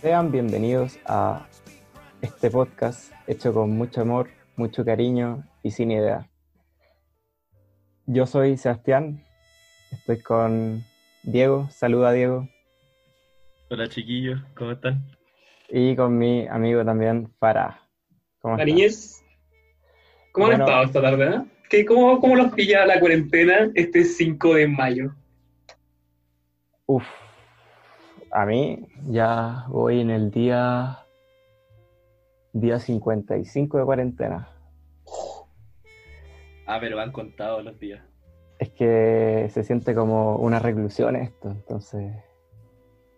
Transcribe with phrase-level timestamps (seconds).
[0.00, 1.48] Sean bienvenidos a
[2.22, 6.30] este podcast hecho con mucho amor, mucho cariño y sin idea.
[8.06, 9.24] Yo soy Sebastián,
[9.90, 10.84] estoy con
[11.24, 12.48] Diego, saluda Diego.
[13.70, 15.04] Hola chiquillos, ¿cómo están?
[15.68, 17.82] Y con mi amigo también, Farah.
[18.38, 19.24] ¿Cómo Cariñez,
[20.30, 21.34] ¿cómo han estado esta tarde?
[21.34, 21.57] Eh?
[21.86, 25.14] Cómo, ¿Cómo los pilla la cuarentena este 5 de mayo?
[26.86, 27.04] Uf,
[28.30, 30.98] a mí ya voy en el día,
[32.52, 34.48] día 55 de cuarentena.
[36.66, 38.02] Ah, pero han contado los días.
[38.58, 42.12] Es que se siente como una reclusión esto, entonces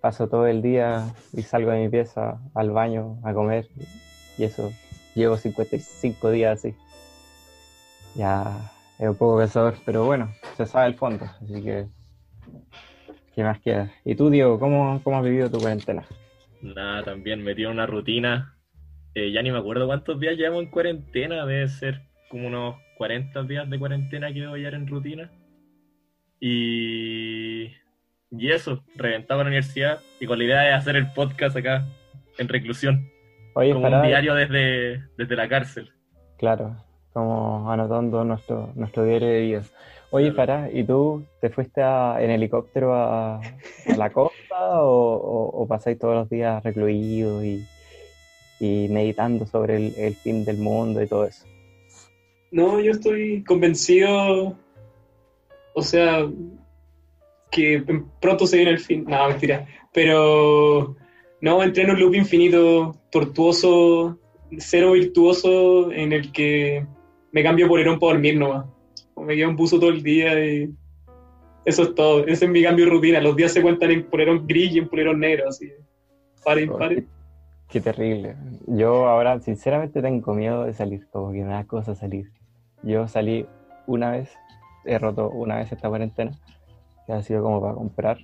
[0.01, 3.69] paso todo el día y salgo de mi pieza al baño a comer
[4.39, 4.71] y eso
[5.15, 6.75] llevo 55 días así.
[8.15, 11.87] Ya es un poco pesador, pero bueno, se sabe el fondo, así que
[13.35, 13.91] ¿Qué más queda?
[14.05, 16.05] ¿Y tú, Diego, cómo, cómo has vivido tu cuarentena?
[16.63, 18.57] Nada, también metí en una rutina.
[19.15, 23.43] Eh, ya ni me acuerdo cuántos días llevamos en cuarentena, debe ser como unos 40
[23.45, 25.31] días de cuarentena que voy a en rutina.
[26.41, 27.73] Y,
[28.31, 31.87] y eso, reventaba la universidad y con la idea de hacer el podcast acá
[32.39, 33.09] en reclusión.
[33.55, 35.93] Oye, como un diario desde, desde la cárcel.
[36.37, 36.77] Claro,
[37.21, 39.63] como anotando nuestro, nuestro diario de vida.
[40.11, 43.41] Oye, Farah, ¿y tú te fuiste en helicóptero a,
[43.97, 51.01] la costa o, pasáis todos los días recluidos y, meditando sobre el, fin del mundo
[51.03, 51.45] y todo eso?
[52.51, 54.57] No, yo estoy convencido,
[55.75, 56.27] o sea,
[57.51, 57.85] que
[58.21, 59.05] pronto se viene el fin.
[59.07, 59.67] No, mentira.
[59.93, 60.97] Pero
[61.41, 64.19] no, entré en un loop infinito, tortuoso,
[64.59, 66.85] cero virtuoso, en el que
[67.33, 68.67] me cambio por un para dormir nomás
[69.25, 70.71] me quedo en buzo todo el día y
[71.65, 72.27] eso es todo.
[72.27, 73.21] Ese es mi cambio de rutina.
[73.21, 75.71] Los días se cuentan en polerón gris y en polerón negro, así.
[76.45, 77.05] Pare, oh, pare.
[77.69, 78.37] Qué, terrible.
[78.67, 82.31] Yo ahora, sinceramente, tengo miedo de salir, como que me da cosa salir.
[82.83, 83.47] Yo salí
[83.87, 84.31] una vez,
[84.85, 86.33] he roto una vez esta cuarentena,
[87.07, 88.19] que ha sido como para comprar,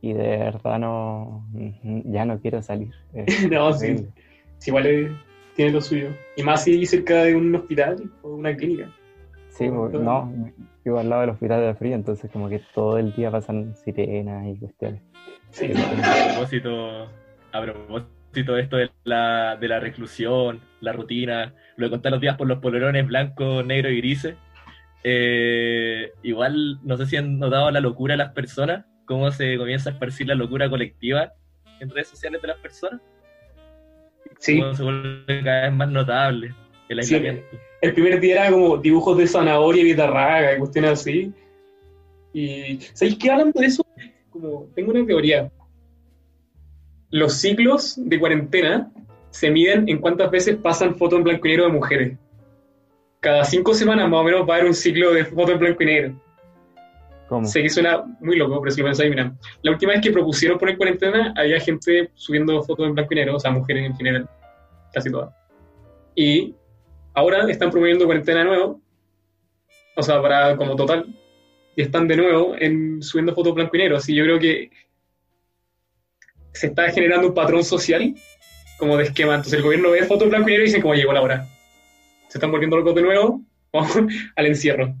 [0.00, 1.44] y de verdad no,
[2.04, 2.92] ya no quiero salir.
[3.50, 4.06] no, sí.
[4.64, 5.18] igual
[5.56, 6.10] tiene lo suyo.
[6.36, 8.90] Y más si cerca de un hospital o una clínica.
[9.48, 10.30] Sí, no,
[10.84, 13.74] vivo al lado del hospital de la fría, entonces como que todo el día pasan
[13.74, 15.02] sirenas y cuestiones.
[15.50, 17.08] Sí, a propósito,
[17.52, 22.20] a propósito de esto de la, de la reclusión, la rutina, lo de contar los
[22.20, 24.36] días por los polerones blancos, negros y grises,
[25.04, 29.88] eh, igual no sé si han notado la locura de las personas, cómo se comienza
[29.88, 31.32] a esparcir la locura colectiva
[31.80, 33.00] en redes sociales de las personas.
[34.38, 34.60] Sí.
[34.74, 36.54] Se vuelve cada vez más notable
[36.88, 41.32] el aislamiento el primer día era como dibujos de zanahoria y guitarraga y cuestiones así.
[42.32, 43.86] Y, ¿sabéis qué hablando de eso?
[44.30, 45.50] Como, tengo una teoría.
[47.10, 48.90] Los ciclos de cuarentena
[49.30, 52.18] se miden en cuántas veces pasan fotos en blanco y negro de mujeres.
[53.20, 55.82] Cada cinco semanas más o menos va a haber un ciclo de fotos en blanco
[55.82, 56.22] y negro.
[57.28, 57.46] ¿Cómo?
[57.46, 59.32] Sé que suena muy loco, pero si lo pensáis, mira.
[59.62, 63.36] La última vez que propusieron poner cuarentena, había gente subiendo fotos en blanco y negro,
[63.36, 64.28] o sea, mujeres en general,
[64.92, 65.34] casi todas.
[66.14, 66.54] Y
[67.16, 68.82] Ahora están promoviendo cuarentena de nuevo,
[69.96, 71.06] o sea, para como total,
[71.74, 73.96] y están de nuevo en, subiendo fotos blanco y negro.
[73.96, 74.70] Así yo creo que
[76.52, 78.14] se está generando un patrón social
[78.76, 79.36] como de esquema.
[79.36, 81.48] Entonces el gobierno ve fotos blanco y negro y dicen como llegó la hora.
[82.28, 83.40] Se están volviendo locos de nuevo,
[84.36, 84.94] al encierro.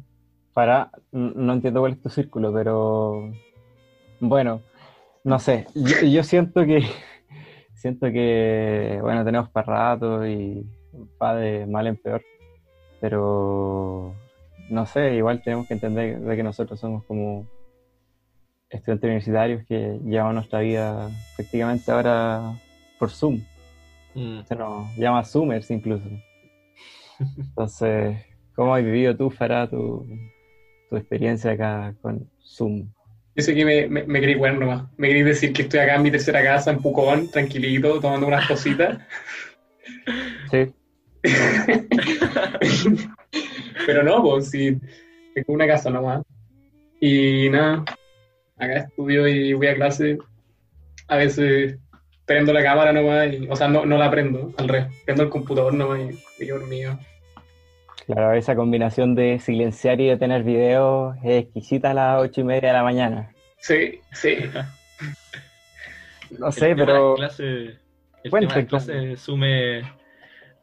[0.56, 3.30] Para, no entiendo cuál es tu círculo, pero
[4.20, 4.62] bueno,
[5.22, 6.82] no sé, yo, siento que
[7.74, 10.64] siento que bueno, tenemos para rato y
[11.20, 12.22] va de mal en peor.
[13.02, 14.14] Pero
[14.70, 17.46] no sé, igual tenemos que entender de que nosotros somos como
[18.70, 22.58] estudiantes universitarios que llevamos nuestra vida efectivamente ahora
[22.98, 23.42] por Zoom.
[24.14, 24.40] Mm.
[24.44, 26.08] Se nos llama Zoomers incluso.
[27.36, 28.24] Entonces,
[28.54, 30.06] ¿cómo has vivido tú, Farah, tu,
[30.88, 32.88] tu experiencia acá con Zoom?
[33.34, 34.84] Yo sé que me, me, me queréis bueno nomás.
[34.96, 38.46] Me queréis decir que estoy acá en mi tercera casa, en Pucón, tranquilito, tomando unas
[38.48, 38.98] cositas.
[40.50, 40.72] Sí.
[43.86, 44.78] Pero no, pues sí,
[45.34, 46.22] tengo una casa nomás.
[47.00, 47.84] Y nada,
[48.56, 50.18] acá estudio y voy a clase.
[51.08, 51.78] A veces
[52.26, 55.28] prendo la cámara nomás, y, o sea, no, no la prendo, al revés, prendo el
[55.30, 56.00] computador nomás
[56.38, 56.98] y, y dormido.
[58.06, 62.44] Claro, esa combinación de silenciar y de tener video es exquisita a las ocho y
[62.44, 63.32] media de la mañana.
[63.58, 64.36] Sí, sí.
[66.38, 67.16] no sé, pero...
[67.16, 67.78] Clase,
[68.22, 69.82] el clase sume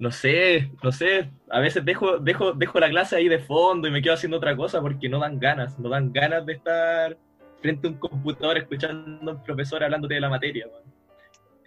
[0.03, 3.91] no sé, no sé, a veces dejo, dejo, dejo la clase ahí de fondo y
[3.91, 7.17] me quedo haciendo otra cosa porque no dan ganas, no dan ganas de estar
[7.61, 10.67] frente a un computador escuchando a un profesor hablándote de la materia.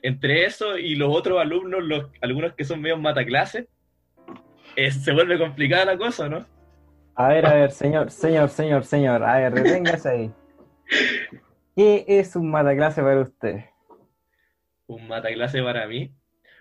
[0.03, 3.69] Entre eso y los otros alumnos, los, algunos que son medio mataclases,
[4.77, 6.47] eh, se vuelve complicada la cosa, ¿no?
[7.15, 10.33] A ver, a ver, señor, señor, señor, señor, a ver, deténgase ahí.
[11.75, 13.65] ¿Qué es un mataclase para usted?
[14.87, 16.13] Un mataclase para mí.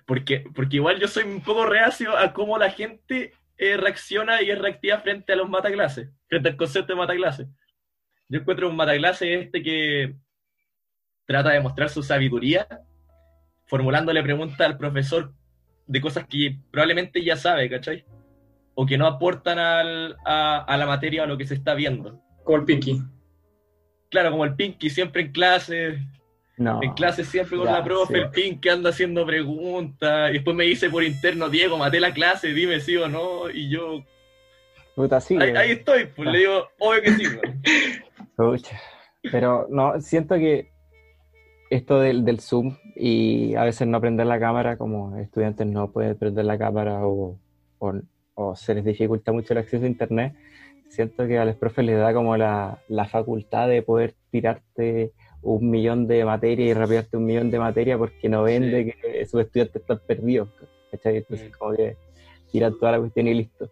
[0.06, 4.51] Porque, porque igual yo soy un poco reacio a cómo la gente eh, reacciona y
[4.51, 7.47] es reactiva frente a los mataclases, frente al concepto de mataclase.
[8.29, 10.15] Yo encuentro un mataclase este que
[11.25, 12.67] trata de mostrar su sabiduría,
[13.65, 15.33] formulándole preguntas al profesor
[15.87, 18.05] de cosas que probablemente ya sabe, ¿cachai?
[18.73, 21.73] O que no aportan al- a, a la materia o a lo que se está
[21.75, 22.21] viendo.
[22.43, 23.01] Como el Pinky.
[24.09, 25.99] Claro, como el Pinky siempre en clase,
[26.57, 26.81] No.
[26.83, 28.19] en clase siempre con ya, la profe, sí.
[28.19, 32.53] el Pinky anda haciendo preguntas, y después me dice por interno, Diego, maté la clase,
[32.53, 34.03] dime sí o no, y yo,
[34.95, 35.38] Puta, sí.
[35.38, 37.25] ahí, estoy, pues le digo, obvio que sí.
[39.31, 40.71] Pero no, siento que
[41.75, 46.16] esto del, del Zoom y a veces no prender la cámara, como estudiantes no pueden
[46.18, 47.38] prender la cámara o,
[47.80, 47.94] o,
[48.36, 50.33] o se les dificulta mucho el acceso a internet,
[50.89, 55.12] siento que a los profes les da como la, la facultad de poder tirarte
[55.42, 58.69] un millón de materia y rapearte un millón de materia porque no ven Sí.
[58.72, 60.50] de que sus estudiantes están perdidos.
[60.92, 61.18] ¿cachai?
[61.18, 61.57] Entonces Mm.
[61.60, 61.98] como que
[62.51, 63.69] tiran toda la cuestión y listo.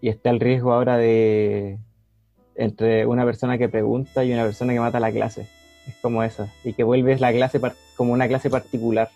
[0.00, 1.78] Y está el riesgo ahora de
[2.54, 5.46] entre una persona que pregunta y una persona que mata la clase.
[5.86, 6.52] Es como esa.
[6.64, 7.60] Y que vuelves la clase
[7.96, 9.10] como una clase particular.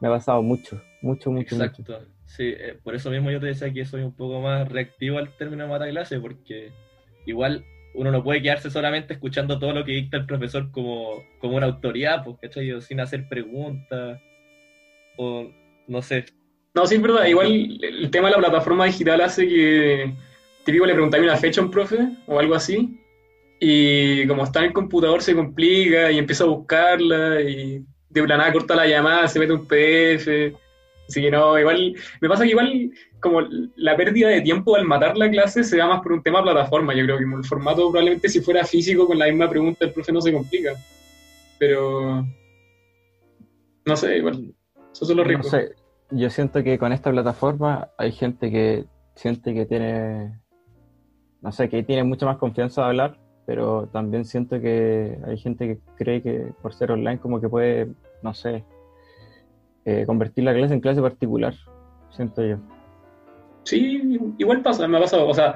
[0.00, 1.64] Me ha pasado mucho, mucho, mucho, mucho.
[1.64, 2.16] Exacto.
[2.26, 5.34] Sí, eh, por eso mismo yo te decía que soy un poco más reactivo al
[5.36, 6.72] término de porque
[7.24, 7.64] igual
[7.94, 11.66] uno no puede quedarse solamente escuchando todo lo que dicta el profesor como, como una
[11.66, 12.80] autoridad, pues, ¿cachai?
[12.82, 14.20] Sin hacer preguntas,
[15.16, 15.50] o
[15.86, 16.26] no sé.
[16.74, 17.24] No, sí, es verdad.
[17.24, 20.14] Igual el tema de la plataforma digital hace que
[20.64, 23.00] típico le preguntáis una fecha a un profe o algo así.
[23.60, 28.36] Y como está en el computador se complica y empieza a buscarla y de la
[28.36, 30.54] nada corta la llamada, se mete un PDF.
[31.08, 33.40] Así que no, igual, me pasa que igual como
[33.76, 36.94] la pérdida de tiempo al matar la clase se da más por un tema plataforma.
[36.94, 40.12] Yo creo que el formato probablemente si fuera físico con la misma pregunta el profe
[40.12, 40.72] no se complica.
[41.58, 42.26] Pero
[43.86, 44.52] no sé, igual.
[44.92, 45.42] Eso es lo No rico.
[45.44, 45.74] sé,
[46.10, 50.40] yo siento que con esta plataforma hay gente que siente que tiene,
[51.40, 55.66] no sé, que tiene mucha más confianza de hablar, pero también siento que hay gente
[55.68, 57.88] que cree que por ser online como que puede,
[58.22, 58.64] no sé,
[59.84, 61.54] eh, convertir la clase en clase particular,
[62.10, 62.58] siento yo.
[63.62, 65.28] Sí, igual pasa, me ha pasado.
[65.28, 65.54] O sea,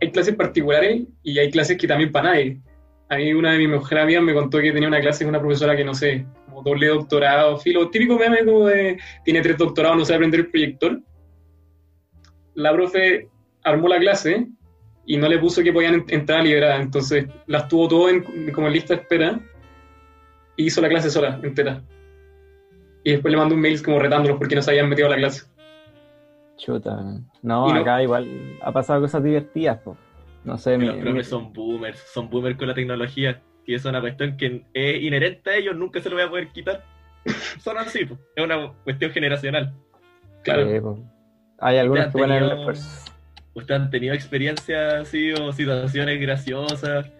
[0.00, 2.60] hay clases particulares y hay clases que también para nadie.
[3.08, 5.40] A mí una de mis mejores amigas me contó que tenía una clase con una
[5.40, 9.96] profesora que no sé, como doble doctorado, filo, típico meme como de tiene tres doctorados,
[9.96, 11.00] no sabe aprender el proyector.
[12.54, 13.28] La profe
[13.62, 14.48] armó la clase
[15.06, 18.66] y no le puso que podían en- entrar liberadas, entonces las tuvo todo en, como
[18.66, 19.40] en lista de espera
[20.56, 21.82] y hizo la clase sola, entera.
[23.04, 25.16] Y después le mandó un mail como retándolos porque no se habían metido a la
[25.16, 25.44] clase.
[26.56, 26.96] Chuta.
[27.42, 28.26] No, Y no- acá igual
[28.62, 29.96] ha pasado cosas divertidas, po.
[30.44, 33.42] No sé, mi, Los profes mi- son boomers, son boomers con la tecnología.
[33.66, 36.48] Y es una cuestión que es inherente a ellos, nunca se lo voy a poder
[36.52, 36.84] quitar.
[37.60, 38.20] Son así, pues.
[38.36, 39.74] es una cuestión generacional.
[40.44, 40.80] Claro.
[40.80, 40.98] po.
[41.58, 43.05] hay algunos que ponen el esfuerzo.
[43.56, 47.10] ¿Ustedes han tenido experiencias así o situaciones graciosas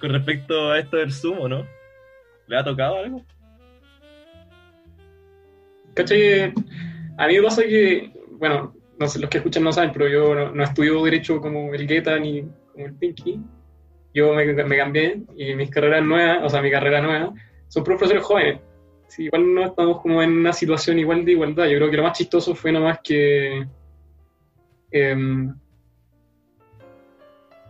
[0.00, 1.64] con respecto a esto del sumo, no?
[2.48, 3.24] ¿Le ha tocado algo?
[5.94, 6.52] ¿Cachai?
[7.16, 10.34] A mí me pasa que, bueno, no sé, los que escuchan no saben, pero yo
[10.34, 12.42] no, no estudio Derecho como el Guetta ni
[12.72, 13.40] como el Pinky.
[14.12, 17.32] Yo me, me cambié y mis carreras nuevas, o sea, mi carrera nueva,
[17.68, 18.60] son profesores jóvenes.
[19.06, 21.66] Sí, igual no estamos como en una situación igual de igualdad.
[21.66, 23.64] Yo creo que lo más chistoso fue nomás que
[24.94, 25.54] em,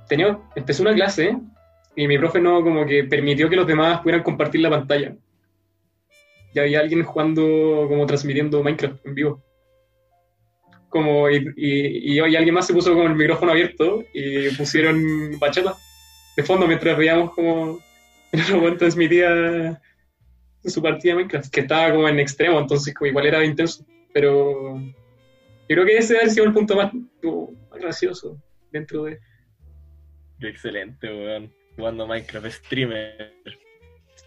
[0.09, 1.37] tenía, empecé una clase
[1.97, 5.16] y mi profe no como que permitió que los demás pudieran compartir la pantalla.
[6.54, 9.43] Y había alguien jugando, como transmitiendo Minecraft en vivo.
[10.88, 15.75] Como, y, y, y, alguien más se puso con el micrófono abierto y pusieron bachata
[16.37, 17.78] de fondo mientras veíamos como
[18.33, 19.81] el transmitía
[20.64, 23.85] su partida de Minecraft, que estaba como en extremo, entonces como igual era intenso.
[24.12, 24.81] Pero
[25.68, 28.37] yo creo que ese ha sido el punto más, más gracioso
[28.71, 29.18] dentro de...
[30.40, 31.52] Qué excelente, weón.
[31.76, 33.33] Jugando Minecraft, streamer.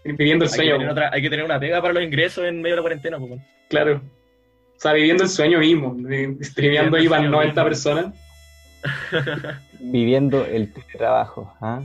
[0.04, 0.90] Viviendo el Hay que, sueño.
[0.90, 3.30] otra- hay que tener una pega para los ingresos en medio de la cuarentena, pues,
[3.30, 3.44] weón.
[3.68, 3.96] Claro.
[4.76, 5.96] O sea, viviendo el sueño mismo,
[6.40, 7.64] streameando ahí sueño 90 mismo.
[7.64, 8.14] personas.
[9.80, 11.82] Viviendo el trabajo, ¿ah?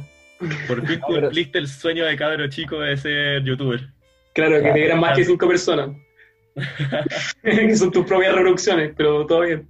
[0.68, 3.80] Por fin No, pero- cumpliste el sueño de cabro chico de ser youtuber.
[4.34, 5.90] Claro, que Claro, te vieran más que 5 personas.
[7.42, 9.70] Que son tus propias reproducciones, pero todo bien.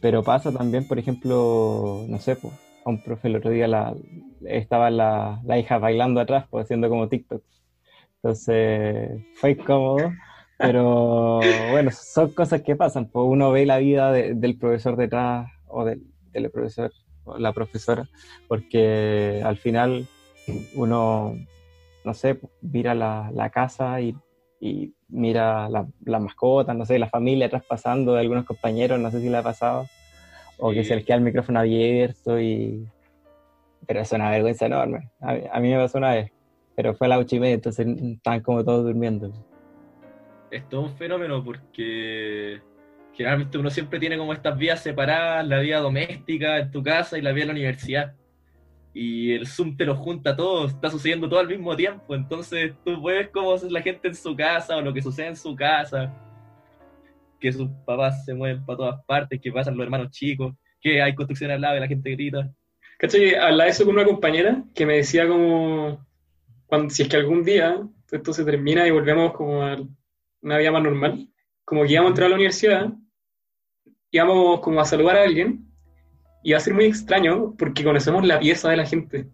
[0.00, 3.94] Pero pasa también, por ejemplo, no sé, pues, a un profe el otro día la,
[4.44, 7.42] estaba la, la hija bailando atrás, pues haciendo como TikTok.
[8.16, 10.12] Entonces, fue incómodo,
[10.58, 15.50] pero bueno, son cosas que pasan, pues uno ve la vida de- del profesor detrás
[15.66, 16.02] o del,
[16.32, 16.92] del profesor
[17.24, 18.08] o la profesora,
[18.46, 20.06] porque al final
[20.74, 21.34] uno,
[22.04, 24.16] no sé, mira la, la casa y,
[24.60, 29.20] y mira la- las mascotas, no sé, la familia traspasando de algunos compañeros, no sé
[29.20, 29.86] si le ha pasado,
[30.58, 32.84] o que se les queda el micrófono abierto y...
[33.86, 35.10] Pero es una vergüenza enorme.
[35.20, 36.30] A, mí- a mí me pasó una vez,
[36.74, 39.32] pero fue a las ocho y media, entonces estaban como todos durmiendo.
[40.50, 42.60] Es todo un fenómeno porque
[43.14, 47.22] generalmente uno siempre tiene como estas vías separadas, la vida doméstica en tu casa y
[47.22, 48.14] la vida en la universidad.
[48.94, 52.14] Y el Zoom te lo junta todo, está sucediendo todo al mismo tiempo.
[52.14, 55.36] Entonces tú ves cómo es la gente en su casa o lo que sucede en
[55.36, 56.12] su casa.
[57.38, 61.14] Que sus papás se mueven para todas partes, que pasan los hermanos chicos, que hay
[61.14, 62.50] construcción al lado y la gente grita.
[62.98, 63.34] ¿Cachai?
[63.34, 66.04] Hablaba eso con una compañera que me decía como,
[66.66, 67.80] cuando, si es que algún día
[68.10, 69.76] esto se termina y volvemos como a
[70.42, 71.28] una vida más normal,
[71.64, 72.92] como que íbamos a entrar a la universidad,
[74.10, 75.67] íbamos como a saludar a alguien,
[76.42, 79.26] y va a ser muy extraño porque conocemos la pieza de la gente.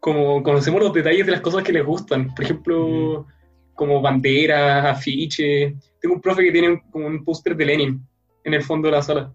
[0.00, 2.34] Como conocemos los detalles de las cosas que les gustan.
[2.34, 3.26] Por ejemplo,
[3.74, 5.74] como banderas, afiches.
[6.00, 8.00] Tengo un profe que tiene un- como un póster de Lenin
[8.44, 9.32] en el fondo de la sala.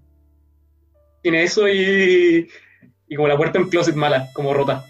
[1.21, 2.47] Tiene eso y,
[3.07, 4.85] y como la puerta en closet mala, como rota.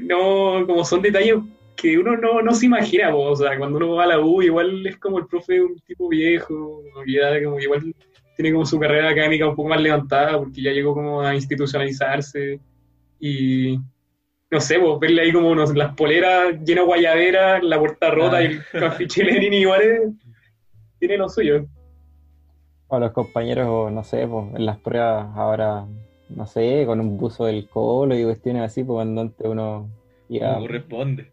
[0.00, 1.36] No, como son detalles
[1.76, 3.30] que uno no, no se imagina, po.
[3.30, 6.08] o sea, cuando uno va a la U, igual es como el profe un tipo
[6.08, 7.94] viejo, que ya como igual
[8.36, 12.58] tiene como su carrera académica un poco más levantada, porque ya llegó como a institucionalizarse,
[13.20, 13.78] y
[14.50, 18.36] no sé, pues, verle ahí como unos, las poleras llenas de guayabera, la puerta rota
[18.38, 18.42] Ah.
[18.44, 20.12] y el afiche Lenin igual es-
[20.98, 21.66] tiene lo suyo.
[22.88, 25.86] O los compañeros, o no sé, pues, en las pruebas ahora,
[26.28, 29.88] no sé, con un buzo del colo y cuestiones así, pues cuando antes uno
[30.28, 31.32] iba, Como corresponde.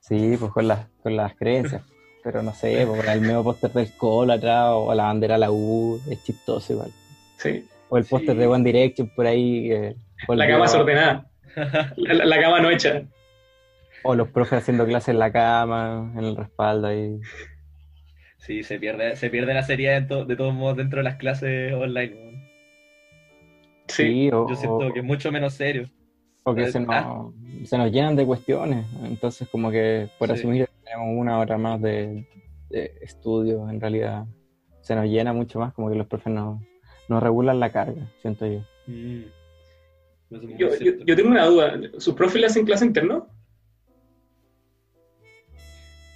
[0.00, 1.82] sí, pues con las, con las creencias.
[2.22, 5.40] Pero no sé, pues con el mismo póster del colo atrás, o la bandera de
[5.40, 6.90] la U, es chistoso igual.
[7.38, 7.64] Sí.
[7.88, 8.38] O el póster Sí.
[8.40, 9.68] de One Direction por ahí.
[9.68, 9.94] que
[10.28, 11.26] La cama desordenada,
[11.96, 13.02] la, la- la cama no hecha.
[14.02, 17.18] O los profes haciendo clases en la cama, en el respaldo ahí.
[18.38, 21.16] Sí, se pierde, se pierde la seriedad de, to- de todos modos dentro de las
[21.16, 22.14] clases online.
[22.14, 22.50] weón.
[23.88, 24.30] Sí.
[24.32, 25.88] o, Yo siento que es mucho menos serio.
[26.42, 28.86] O que se nos, se nos llenan de cuestiones.
[29.04, 30.34] Entonces, como que por Sí.
[30.34, 32.26] asumir que tenemos una hora más de,
[32.68, 34.26] de estudio, en realidad
[34.80, 36.60] se nos llena mucho más, como que los profes no,
[37.08, 38.60] no regulan la carga, siento yo.
[38.86, 39.22] Mm.
[40.30, 41.78] Yo, yo, yo tengo una duda.
[41.98, 43.26] ¿Sus profes le hacen clase interno?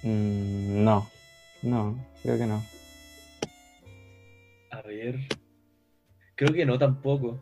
[0.03, 1.07] Mm, no,
[1.63, 2.63] no, creo que no.
[4.71, 5.19] A ver.
[6.35, 7.39] Creo que no tampoco.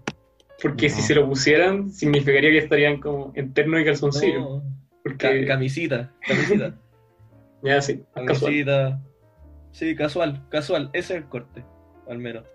[0.61, 0.95] Porque No.
[0.95, 4.39] si se lo pusieran, significaría que estarían como en terno y calzoncillo.
[4.39, 4.63] No.
[5.17, 6.75] Ca- Porque, camisita, camisita.
[7.63, 8.39] ya sí, casual.
[8.39, 9.01] Camisita.
[9.71, 10.89] Sí, casual, casual.
[10.93, 11.63] Ese es el corte,
[12.07, 12.45] al menos.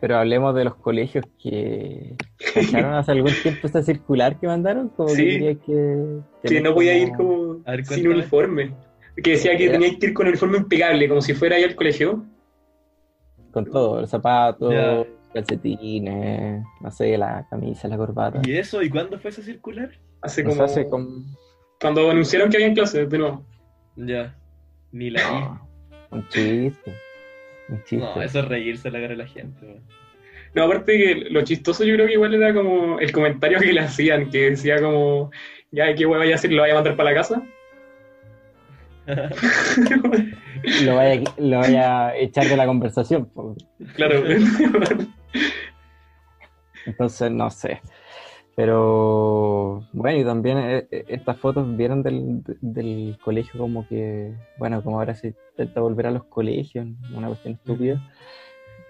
[0.00, 2.16] Pero hablemos de los colegios que
[2.54, 5.24] ¿cacharon hace algún tiempo esa circular que mandaron, como Sí.
[5.38, 8.14] que que, Que no podía ir como- como A ver, sin cuéntame.
[8.16, 8.74] uniforme.
[9.24, 12.24] Que decía que tenía que ir con uniforme impecable, como si fuera ahí al colegio.
[13.52, 15.02] con todo, los zapatos, Ya.
[15.36, 18.40] Calcetines, no sé, la camisa, la corbata.
[18.44, 18.82] ¿Y eso?
[18.82, 19.90] ¿Y cuándo fue esa circular?
[20.22, 20.62] Hace como.
[20.62, 21.24] hace como...
[21.80, 23.44] Cuando anunciaron que había clases, de nuevo.
[23.96, 24.34] Ya.
[24.92, 25.68] Ni la No,
[26.10, 26.94] un chiste.
[27.68, 27.96] Un chiste.
[27.98, 29.82] No, eso es reírse la cara de la gente.
[30.54, 33.80] No, aparte que lo chistoso yo creo que igual era como el comentario que le
[33.80, 35.30] hacían, que decía como,
[35.70, 36.50] ya, ¿qué hueá vaya a hacer?
[36.52, 37.42] ¿Lo vaya a mandar para la casa?
[40.84, 43.30] Lo, vaya, lo vaya a echar de la conversación.
[43.94, 44.22] claro.
[46.86, 47.80] Entonces, no sé.
[48.54, 54.82] Pero bueno, y también eh, eh, estas fotos vieron del, del colegio como que, bueno,
[54.82, 58.02] como ahora se intenta volver a los colegios, una cuestión estúpida,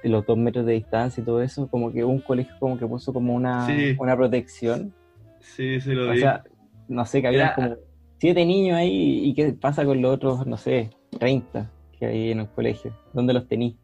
[0.05, 2.87] de los dos metros de distancia y todo eso, como que un colegio como que
[2.87, 3.97] puso como una, Sí.
[3.99, 4.95] una protección.
[5.41, 6.21] Sí, sí lo O vi.
[6.21, 6.45] sea,
[6.87, 7.75] no sé, que había como
[8.19, 12.41] siete niños ahí y qué pasa con los otros, no sé, 30 que hay en
[12.41, 12.93] el colegio.
[13.13, 13.77] ¿Dónde los tení?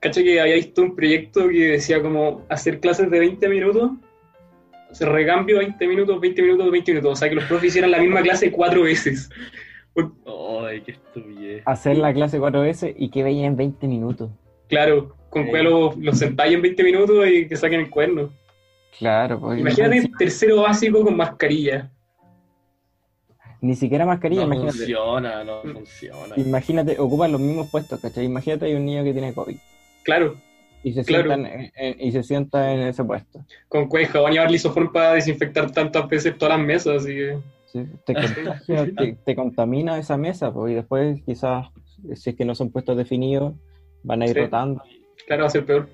[0.00, 3.90] Cacha que había visto un proyecto que decía como hacer clases de 20 minutos,
[4.90, 7.12] hacer recambio 20 minutos, 20 minutos, 20 minutos.
[7.12, 9.30] O sea, que los profes hicieran la misma clase cuatro veces.
[9.96, 11.62] Ay, qué estupidez.
[11.64, 14.30] Hacer la clase cuatro veces y que veían en 20 minutos.
[14.68, 18.30] Claro, con cuál los, los sentáis en 20 minutos y que saquen el cuerno.
[18.98, 21.90] Claro, pues Imagínate tercero básico con mascarilla.
[23.66, 24.76] Ni siquiera mascarilla, No imagínate.
[24.78, 26.34] funciona, no funciona.
[26.36, 28.24] Imagínate, ocupan los mismos puestos, ¿cachai?
[28.24, 29.56] Imagínate hay un niño que tiene COVID
[30.04, 30.36] Claro,
[30.84, 31.30] y se, Claro.
[31.34, 33.44] sientan en- en- y se sienta en ese puesto.
[33.68, 37.38] con cuál jabón y llevar lisoform para desinfectar tantas veces todas las mesas, así que...
[37.66, 37.80] ¿sí?
[38.04, 38.14] Te,
[38.64, 41.66] contagia, te, te contamina esa mesa, pues, y después quizás,
[42.14, 43.54] si es que no son puestos definidos,
[44.04, 44.40] van a ir Sí.
[44.42, 44.82] rotando.
[45.26, 45.88] Claro, va a ser peor.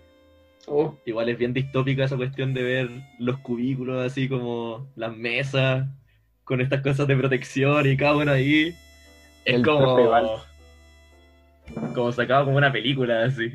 [0.68, 5.86] Oh, Igual es bien distópica esa cuestión de ver los cubículos así como las mesas
[6.44, 8.74] con estas cosas de protección y cada uno ahí.
[9.44, 9.96] Es El como.
[11.94, 13.52] Como sacado como una película así.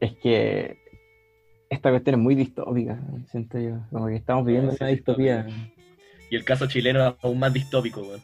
[0.00, 0.76] Es que
[1.70, 2.98] esta cuestión es muy distópica,
[3.30, 3.78] siento yo.
[3.90, 5.46] Como que estamos viviendo Sí, una distopía.
[6.30, 8.20] Y el caso chileno es aún más distópico, weón.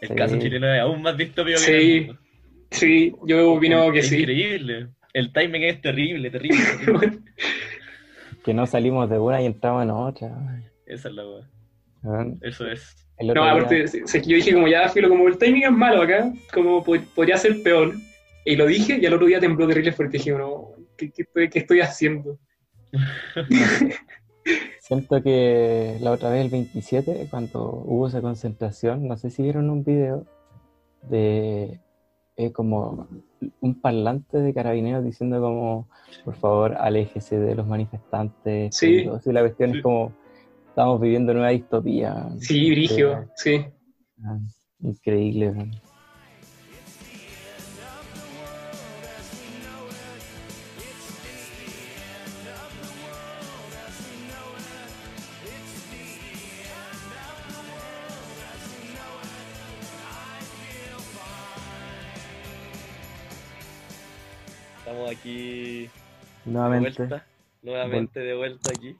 [0.00, 0.14] El Sí.
[0.14, 2.20] caso chileno es aún más distópico que Sí, el mundo.
[2.70, 4.18] sí, yo opino que Es sí.
[4.20, 4.88] increíble.
[5.12, 6.58] El timing es terrible, terrible.
[6.84, 7.18] terrible.
[8.46, 10.62] Que no salimos de una y entramos en otra.
[10.86, 12.26] Esa es la weá.
[12.42, 12.96] Eso es.
[13.18, 15.72] el otro No, día- aparte, si- yo dije como ya, filo, como el timing es
[15.72, 17.94] malo acá, como po- podría ser peor.
[18.44, 20.18] Y lo dije y al otro día tembló terrible fuerte.
[20.18, 22.38] Dije, no, ¿qué, qué estoy, qué estoy haciendo?
[24.78, 29.68] Siento que la otra vez, el 27, cuando hubo esa concentración, no sé si vieron
[29.70, 30.24] un video
[31.02, 31.80] de
[32.36, 33.08] eh, como
[33.60, 35.88] un parlante de carabineros diciendo como,
[36.24, 38.76] por favor, aléjese de los manifestantes.
[38.76, 39.06] Sí.
[39.24, 39.76] y la cuestión Sí.
[39.78, 40.12] es como,
[40.68, 42.28] estamos viviendo una distopía.
[42.38, 43.64] Sí, Brigio, sí.
[44.24, 44.38] Ah,
[44.80, 45.54] Increíble,
[65.18, 65.88] aquí
[66.44, 67.26] de Nuevamente vuelta.
[67.62, 68.96] Nuevamente de vuelta aquí.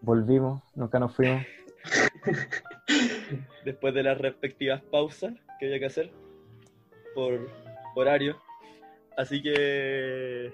[0.00, 1.42] volvimos, nunca nos fuimos.
[3.64, 6.10] Después de las respectivas pausas que había que hacer
[7.14, 7.48] por
[7.94, 8.36] horario.
[9.16, 10.52] Así que.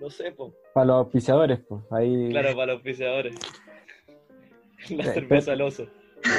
[0.00, 0.52] No sé, pues.
[0.74, 3.34] Para los auspiciadores, pues, ahí Claro, para los auspiciadores.
[4.90, 5.86] La cerveza al oso.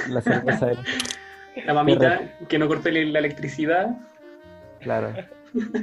[0.10, 0.84] la cerveza era-
[1.66, 3.96] La mamita que no corte la electricidad.
[4.80, 5.14] Claro.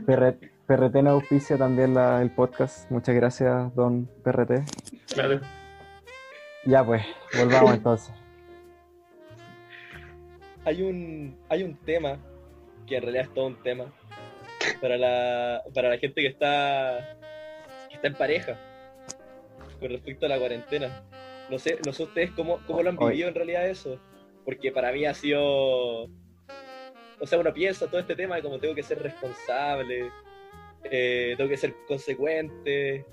[0.07, 2.91] PRT, PRT nos auspicia también la- el podcast.
[2.91, 4.65] Muchas gracias, don PRT.
[5.15, 5.41] Claro.
[6.67, 7.03] Ya pues,
[7.39, 8.15] volvamos entonces.
[10.67, 12.19] Hay un, hay un tema,
[12.87, 13.87] que en realidad es todo un tema,
[14.83, 17.17] para la, para la gente que está,
[17.89, 18.59] que está en pareja
[19.81, 21.03] con respecto a la cuarentena.
[21.49, 23.99] No sé, no sé ustedes cómo, cómo lo han vivido en realidad eso,
[24.45, 26.05] porque para mí ha sido...
[27.21, 30.11] O sea, uno piensa todo este tema de cómo tengo que ser responsable,
[30.85, 33.05] eh, tengo que ser consecuente,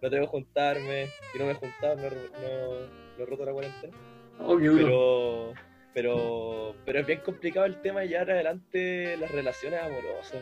[0.00, 3.52] no tengo que juntarme, y no me he juntado, no, no- no he roto la
[3.52, 3.92] cuarentena.
[4.40, 4.84] Oh, qué duro.
[4.86, 5.52] Pero,
[5.94, 10.40] pero, pero es bien complicado el tema de llevar adelante las relaciones amorosas.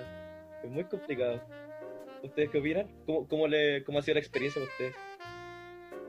[0.62, 1.40] Es muy complicado.
[2.22, 2.88] ¿Ustedes qué opinan?
[3.06, 4.94] ¿Cómo, cómo, le, cómo ha sido la experiencia para ustedes?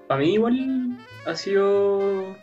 [0.08, 2.36] Para mí igual ha sido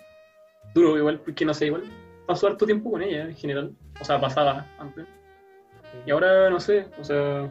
[0.75, 1.83] duro, igual, porque no sé, igual
[2.27, 3.73] pasó harto tiempo con ella en general.
[4.01, 5.07] O sea, pasaba antes.
[6.07, 7.49] Y ahora no sé, o sea,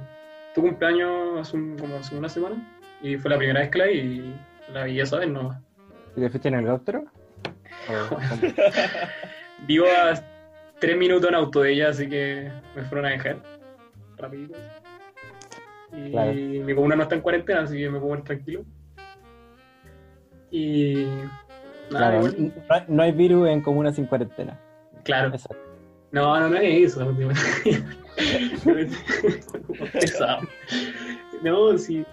[0.53, 2.55] tu cumpleaños hace un- como hace una semana
[3.01, 4.35] y fue la primera vez que la vi y
[4.71, 5.59] la vi esa vez nomás.
[6.15, 7.05] ¿Y te fuiste en el helicóptero?
[9.67, 10.13] Vivo a
[10.79, 13.37] tres minutos en auto de ella, así que me fueron a dejar
[14.17, 14.57] rapidito.
[15.95, 16.33] Y Claro.
[16.33, 18.63] mi comuna no está en cuarentena, así que me puedo ir tranquilo.
[20.51, 21.05] Y
[21.91, 22.51] nada, Claro, no,
[22.87, 24.59] no hay virus en comunas sin cuarentena.
[25.03, 25.29] claro.
[25.29, 25.57] Exacto.
[26.11, 27.11] No, no, no es eso.
[31.43, 32.05] No, sí.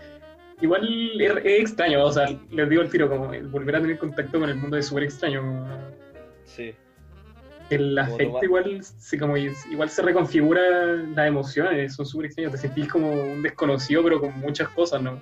[0.61, 4.39] Igual es, es extraño, o sea, les digo el tiro, como volver a tener contacto
[4.39, 5.67] con el mundo es súper extraño.
[6.45, 6.75] Sí.
[7.71, 10.61] El afecto igual se, como, igual se reconfigura
[11.15, 15.21] las emociones, son súper extraños, te sentís como un desconocido, pero con muchas cosas, ¿no?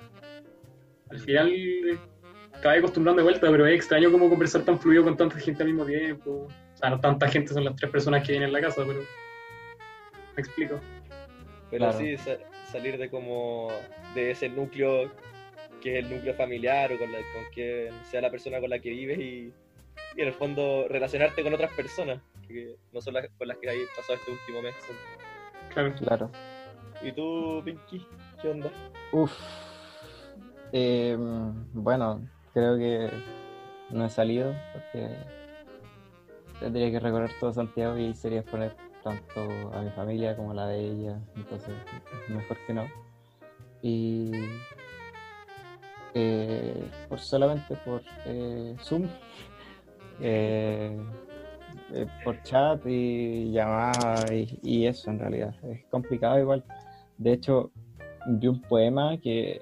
[1.09, 1.51] Al final,
[2.53, 5.69] acabé acostumbrando de vuelta, pero es extraño como conversar tan fluido con tanta gente al
[5.69, 6.47] mismo tiempo.
[6.73, 9.01] O sea, no tanta gente son las tres personas que vienen en la casa, pero...
[10.39, 10.79] Me explico.
[11.69, 11.97] Pero Claro.
[11.99, 12.37] sí, sa-
[12.71, 13.67] salir de como
[14.15, 15.11] de ese núcleo
[15.81, 18.79] que es el núcleo familiar o con, la, con quien sea la persona con la
[18.79, 19.53] que vives y,
[20.15, 23.69] y en el fondo relacionarte con otras personas que no son las con las que
[23.69, 24.75] hay pasado este último mes.
[25.73, 25.93] Claro.
[25.99, 26.31] Claro.
[27.01, 28.05] ¿Y tú, Pinky?
[28.41, 28.69] ¿Qué onda?
[29.11, 29.31] Uf.
[30.73, 31.15] Eh,
[31.73, 33.09] bueno, creo que
[33.91, 35.07] no he salido porque
[36.59, 38.73] tendría que recorrer todo Santiago y sería exponer
[39.03, 41.73] tanto a mi familia como a la de ella, entonces
[42.27, 42.87] mejor que no.
[43.81, 44.31] Y
[46.13, 49.07] eh, por solamente por eh, Zoom
[50.21, 50.97] eh,
[52.23, 55.55] por chat y llamada y, y eso en realidad.
[55.63, 56.63] Es complicado igual.
[57.17, 57.71] De hecho,
[58.27, 59.61] vi un poema que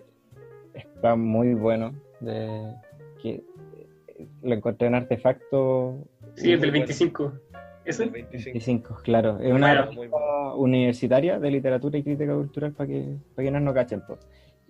[0.73, 2.73] está muy bueno, de,
[3.21, 3.43] que
[4.41, 7.46] lo encontré en artefacto Sí, es del Muy bueno.
[7.87, 7.89] 25.
[7.89, 8.03] ¿Ese?
[8.03, 8.53] El 25.
[8.53, 9.39] 25, claro.
[9.39, 10.55] Es una Bueno, revista muy bueno.
[10.57, 14.01] universitaria de literatura y crítica cultural para que, para quienes no cachen.
[14.05, 14.17] po.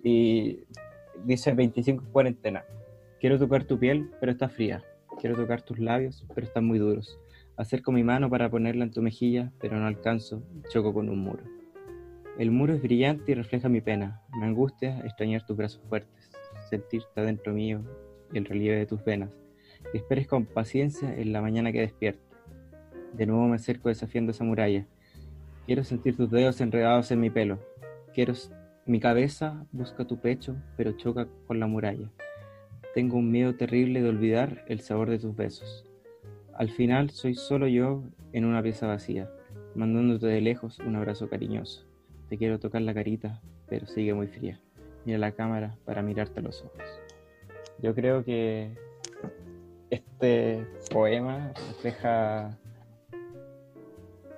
[0.02, 0.60] Y
[1.24, 2.64] dice 25 cuarentena.
[3.20, 4.82] Quiero tocar tu piel, pero está fría.
[5.20, 7.18] Quiero tocar tus labios, pero están muy duros.
[7.56, 10.42] Acerco mi mano para ponerla en tu mejilla, pero no alcanzo.
[10.70, 11.42] Choco con un muro.
[12.38, 14.22] El muro es brillante y refleja mi pena.
[14.38, 16.30] Me angustia extrañar tus brazos fuertes,
[16.70, 17.82] sentirte adentro mío
[18.32, 19.30] y el relieve de tus venas.
[19.92, 22.27] Esperes con paciencia en la mañana que despierto.
[23.12, 24.86] De nuevo me acerco desafiando esa muralla.
[25.66, 27.58] Quiero sentir tus dedos enredados en mi pelo.
[28.14, 28.34] Quiero
[28.86, 32.10] mi cabeza busca tu pecho, pero choca con la muralla.
[32.94, 35.84] Tengo un miedo terrible de olvidar el sabor de tus besos.
[36.54, 39.30] Al final soy solo yo en una pieza vacía,
[39.74, 41.86] mandándote de lejos un abrazo cariñoso.
[42.30, 44.58] Te quiero tocar la carita, pero sigue muy fría.
[45.04, 46.82] Mira la cámara para mirarte a los ojos.
[47.82, 48.74] Yo creo que
[49.90, 52.58] este poema refleja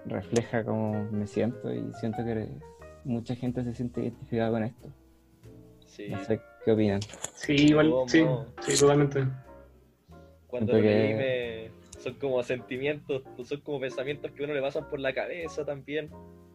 [0.07, 2.49] refleja cómo me siento y siento que
[3.05, 4.89] mucha gente se siente identificada con esto.
[5.87, 6.09] Sí.
[6.09, 7.01] No sé qué opinan.
[7.35, 8.09] Sí, igual, ¿Cómo?
[8.09, 8.25] sí,
[8.61, 9.25] sí, totalmente.
[10.47, 12.01] Cuando lo que- me...
[12.01, 16.11] son como sentimientos, son como pensamientos que a uno le pasan por la cabeza también.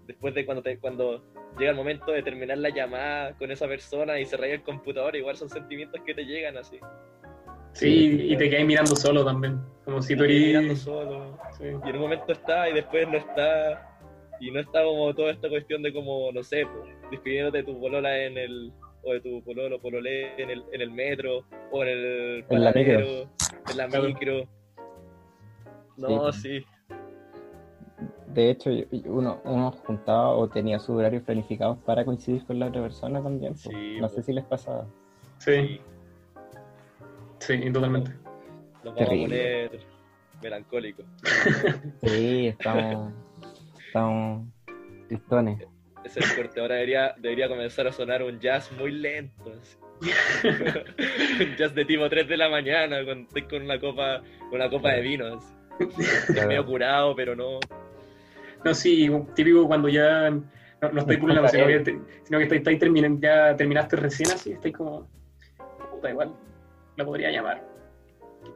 [0.07, 1.23] Después de cuando te, cuando
[1.57, 5.15] llega el momento de terminar la llamada con esa persona y se raya el computador,
[5.15, 6.79] igual son sentimientos que te llegan así.
[7.75, 9.59] Sí, y te quedas mirando solo también.
[9.83, 10.81] Como si tú Y mirando eres.
[10.81, 11.37] solo.
[11.57, 11.65] Sí.
[11.65, 13.91] Y en un momento está y después no está.
[14.39, 17.79] Y no está como toda esta cuestión de como, no sé, pues, despidiéndote de tu
[17.79, 18.71] polola en el.
[19.07, 22.71] o de tu pololo, pololé en el, en el metro, o en el En la
[22.73, 22.99] micro.
[23.69, 24.43] en la micro.
[25.97, 26.59] No, Sí.
[26.59, 26.65] sí.
[28.33, 32.65] De hecho, yo- uno, uno juntaba o tenía sus horarios planificados para coincidir con la
[32.67, 33.53] otra persona también.
[33.53, 33.59] po.
[33.59, 34.87] Sí, no sé si les pasaba.
[35.37, 35.79] Sí,
[37.45, 38.11] sí, totalmente.
[38.83, 39.65] Nos vamos Terrible.
[39.65, 39.85] a poner
[40.41, 41.05] melancólicos.
[42.03, 43.13] Sí, estamos,
[43.87, 44.47] estamos
[45.07, 45.59] tristones.
[46.03, 46.59] Ese es el corte.
[46.61, 49.53] Ahora debería, debería comenzar a sonar un jazz muy lento.
[49.59, 49.77] así.
[51.43, 54.69] un jazz de tipo 3 de la mañana, cuando estoy con una copa, con una
[54.69, 55.37] copa de vino.
[55.37, 55.47] así.
[56.33, 56.47] Claro.
[56.47, 57.59] Medio curado, pero no.
[58.63, 60.43] No, sí, típico cuando ya no,
[60.91, 64.51] no estáis pululando, sino que, te- sino que estáis, estáis terminan- ya terminaste recién así,
[64.53, 65.07] estáis como,
[65.91, 66.33] puta, igual,
[66.97, 67.63] la podría llamar.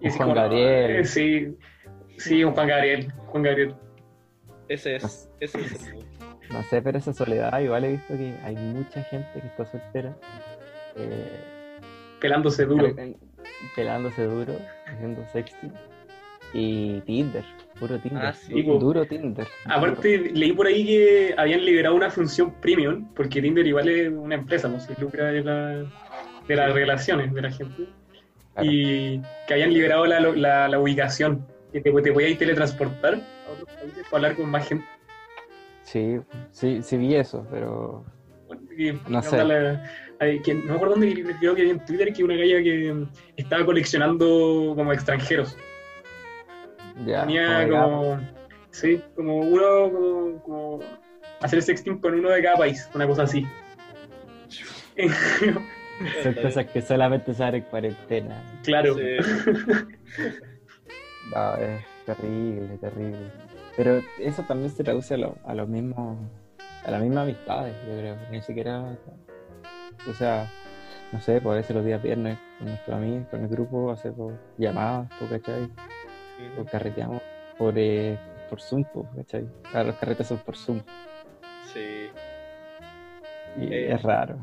[0.01, 0.91] Juan como, Gabriel.
[0.97, 1.57] eh, sí,
[2.17, 3.75] sí, un Juan Gabriel, Juan Gabriel.
[4.67, 6.05] Ese es, ese es el.
[6.51, 10.15] No sé, pero esa soledad, igual he visto que hay mucha gente que está soltera,
[10.95, 11.39] eh,
[12.19, 12.93] Pelándose duro.
[13.75, 14.53] pelándose duro,
[14.87, 15.73] haciendo sexting.
[16.51, 17.43] Y Tinder,
[17.79, 18.25] puro Tinder.
[18.25, 18.63] Ah, sí.
[18.63, 19.47] Duro Tinder.
[19.65, 24.33] Aparte, leí por ahí que habían liberado una función premium, porque Tinder igual es una
[24.35, 25.67] empresa, no se lucra de, la,
[26.47, 27.87] de las relaciones de la gente.
[28.61, 28.65] Claro.
[28.71, 33.69] Y que habían liberado la, la, la ubicación, que te, te podías teletransportar a otros
[33.77, 34.85] países para hablar con más gente.
[35.83, 36.19] Sí,
[36.51, 38.05] sí, sí vi eso, pero
[38.77, 39.43] Y, No sé.
[39.43, 39.83] la-
[40.19, 43.05] hay- que- no me acuerdo dónde creo que vi en Twitter que una galla que
[43.35, 45.57] estaba coleccionando como extranjeros.
[47.05, 47.21] ya.
[47.21, 48.19] Tenía como como,
[48.71, 50.79] sí, como uno, como, como
[51.41, 53.45] hacer sexting con uno de cada país, una cosa así.
[56.23, 58.41] Son cosas que solamente se en cuarentena.
[58.63, 58.95] claro.
[58.95, 59.17] Sí.
[61.35, 63.31] No, es terrible, terrible.
[63.77, 66.17] Pero eso también se traduce a, lo- a los mismos,
[66.83, 68.15] a las mismas amistades, yo creo.
[68.31, 68.97] Ni siquiera,
[70.09, 70.49] o sea,
[71.11, 75.07] no sé, a veces los días viernes con nuestros amigos, con el grupo, hacemos llamadas,
[75.19, 75.69] ¿tú cachai?
[76.57, 77.21] O carreteamos
[77.59, 78.17] por, eh,
[78.49, 79.47] por Zoom, pues, ¿cachai?
[79.65, 80.81] Ahora los carretes son por Zoom.
[81.71, 82.07] Sí.
[83.57, 83.93] Y Eh.
[83.93, 84.39] es raro.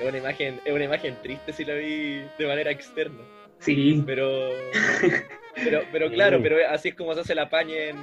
[0.00, 3.18] Es una imagen, es una imagen triste si la vi de manera externa.
[3.58, 4.48] Sí, Pero,
[5.54, 6.14] pero, pero Sí.
[6.14, 7.96] claro, pero así es como se hace la paña en-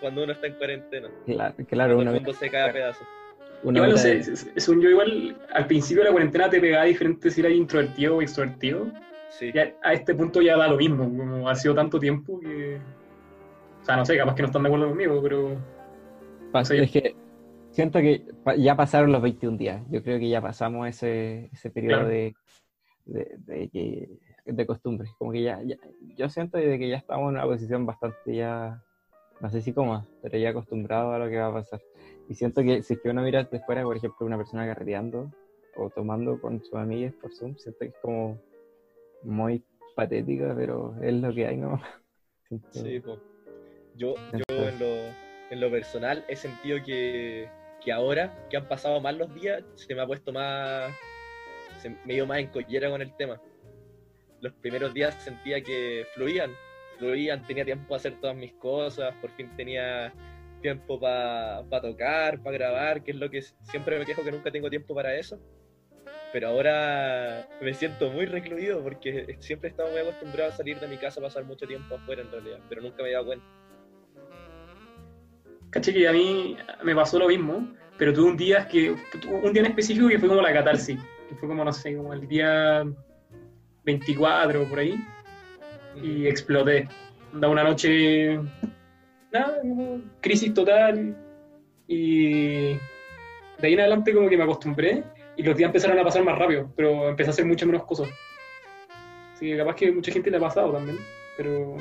[0.00, 1.08] cuando uno está en cuarentena.
[1.26, 2.22] Claro, claro Cuando una el vez.
[2.22, 3.06] mundo se cae a pedazos.
[3.62, 6.48] Una igual no vez- sé, s- s- según yo igual al principio de la cuarentena
[6.50, 8.86] te pegaba diferente si eras introvertido o extrovertido.
[9.28, 9.52] Sí.
[9.54, 12.78] Ya a este punto ya da lo mismo, como ha sido tanto tiempo que...
[13.82, 15.56] O sea, no sé, capaz que no están de acuerdo conmigo, pero...
[16.52, 16.78] Pa- Sí.
[16.78, 17.14] Es que
[17.70, 18.24] siento que
[18.58, 19.82] ya pasaron los 21 días.
[19.90, 22.08] Yo creo que ya pasamos ese, ese periodo Claro.
[22.08, 22.34] de,
[23.06, 25.08] de, de, costumbre.
[25.18, 25.76] Como que ya, ya-
[26.16, 28.82] yo siento de que ya estamos en una posición bastante ya,
[29.40, 31.80] no sé si cómoda, pero ya acostumbrado a lo que va a pasar.
[32.28, 35.30] Y siento que si es que uno mira de fuera, por ejemplo, una persona carreteando
[35.76, 38.40] o tomando con sus amigas por Zoom, siento que es como
[39.22, 39.64] muy
[39.96, 41.80] patética, pero es lo que hay, ¿no?
[42.72, 43.16] Sí, po.
[43.96, 45.14] Yo, yo en, lo,
[45.50, 47.48] en lo personal he sentido que,
[47.82, 50.94] que ahora que han pasado más los días, se me ha puesto más.
[51.80, 53.40] Se me ido más en collera con el tema.
[54.40, 56.50] Los primeros días sentía que fluían,
[56.98, 60.12] fluían, tenía tiempo para hacer todas mis cosas, por fin tenía
[60.60, 64.68] tiempo para tocar, para grabar, que es lo que siempre me quejo que nunca tengo
[64.70, 65.38] tiempo para eso.
[66.32, 70.86] Pero ahora me siento muy recluido porque siempre he estado muy acostumbrado a salir de
[70.86, 73.46] mi casa, pasar mucho tiempo afuera en realidad, pero nunca me he dado cuenta.
[75.70, 79.62] Caché que a mí me pasó lo mismo, pero tuve un día que, un día
[79.62, 82.84] en específico que fue como la catarsis, que fue como, no sé, como el día
[83.84, 85.04] 24 por ahí,
[86.02, 86.88] y exploté.
[87.32, 88.40] Da una noche,
[89.32, 91.16] nada, como crisis total,
[91.86, 92.80] y de
[93.62, 95.04] ahí en adelante como que me acostumbré,
[95.36, 98.08] y los días empezaron a pasar más rápido, pero empecé a hacer muchas menos cosas.
[99.34, 100.98] Así que capaz que mucha gente le ha pasado también,
[101.36, 101.76] pero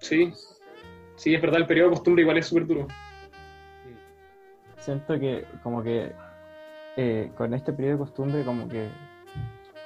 [0.00, 0.32] sí,
[1.22, 2.88] sí, es verdad, el periodo de costumbre igual es súper duro.
[4.80, 6.10] Siento que como que
[6.96, 8.88] eh, con este periodo de costumbre, como que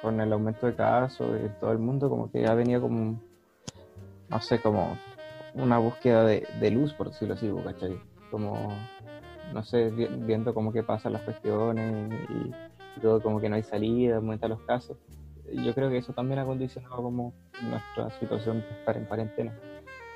[0.01, 3.21] con el aumento de casos en todo el mundo, como que ha venido como,
[4.29, 4.97] no sé, como
[5.53, 7.99] una búsqueda de, de luz, por decirlo así, ¿cachai?
[8.31, 8.75] Como,
[9.53, 13.55] no sé, vi- viendo cómo que pasan las cuestiones y, y todo, como que no
[13.55, 14.97] hay salida, aumentan los casos.
[15.53, 19.53] Yo creo que eso también ha condicionado como nuestra situación de estar en cuarentena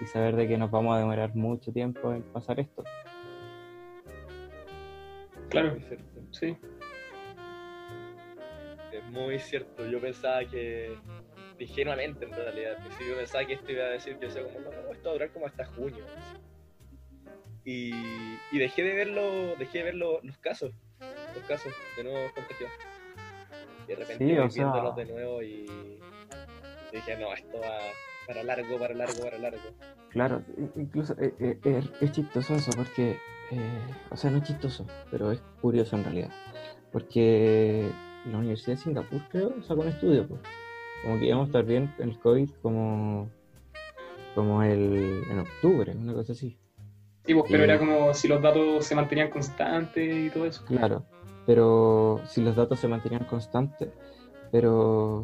[0.01, 2.83] y saber de que nos vamos a demorar mucho tiempo en pasar esto.
[5.49, 6.21] Claro, Muy cierto.
[6.31, 6.57] sí.
[8.91, 9.85] Es muy cierto.
[9.85, 10.97] Yo pensaba que,
[11.59, 14.71] ingenuamente en realidad, al principio pensaba que esto iba a decir, yo decía como, no,
[14.71, 16.03] no, esto va a durar como hasta junio.
[17.63, 17.93] Y,
[18.51, 20.73] y dejé de ver, lo- dejé de ver lo- los casos,
[21.35, 22.75] los casos de nuevos contagiados.
[23.85, 25.99] Y de repente Sí, o sea- viéndolos de nuevo y
[26.91, 27.77] dije, no, esto va
[28.33, 29.59] para largo, para largo, para largo.
[30.09, 33.17] Claro, in- incluso eh, eh, es, es chistoso eso porque,
[33.51, 36.29] eh, o sea, no es chistoso, pero es curioso en realidad.
[36.91, 37.89] Porque
[38.25, 40.41] la Universidad de Singapur, creo, sacó un estudio, pues,
[41.03, 43.29] como que íbamos a estar bien el COVID como,
[44.35, 46.57] como el, en octubre, una cosa así.
[47.25, 50.63] Sí, pues, pero Y- era como si los datos se mantenían constantes y todo eso.
[50.65, 51.05] Claro,
[51.45, 53.89] pero si los datos se mantenían constantes,
[54.51, 55.23] pero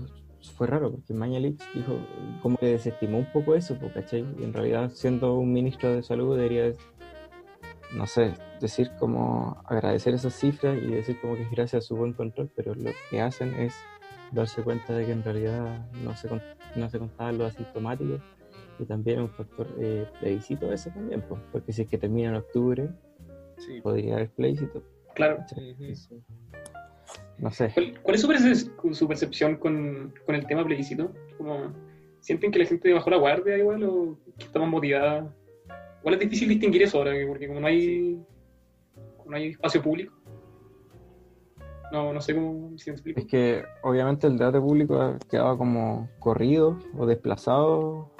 [0.55, 1.97] fue raro porque Mañalich dijo,
[2.41, 4.25] como que desestimó un poco eso, pues, ¿cachai?
[4.39, 6.73] Y en realidad, siendo un ministro de salud, debería,
[7.95, 11.95] no sé, decir como agradecer esas cifras y decir como que es gracias a su
[11.95, 13.75] buen control, pero lo que hacen es
[14.31, 16.27] darse cuenta de que en realidad no se,
[16.75, 18.21] no se contaban los asintomáticos
[18.79, 22.35] y también un factor eh, plebiscito ese también, pues, porque si es que termina en
[22.35, 22.89] octubre,
[23.57, 23.81] Sí.
[23.81, 24.83] podría haber plebiscito.
[25.15, 25.43] Claro.
[25.51, 26.21] Ujú.
[27.39, 27.71] No sé.
[27.73, 31.11] ¿Cuál, cuál es su, perce- su percepción con, con el tema plebiscito?
[31.37, 31.71] Como,
[32.19, 35.33] ¿Sienten que la gente bajó la guardia igual o que está más motivada?
[35.99, 38.19] Igual es difícil distinguir eso ahora, porque como no hay,
[39.17, 40.13] como no hay espacio público.
[41.91, 43.19] No, no sé cómo si explico.
[43.19, 48.11] Es que obviamente el debate público ha quedado como corrido o desplazado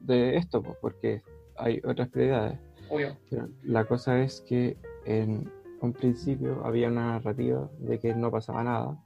[0.00, 1.22] de esto, pues, porque
[1.56, 2.58] hay otras prioridades.
[2.90, 3.16] Obvio.
[3.30, 5.48] Pero la cosa es que en
[5.82, 8.96] un principio había una narrativa de que no pasaba nada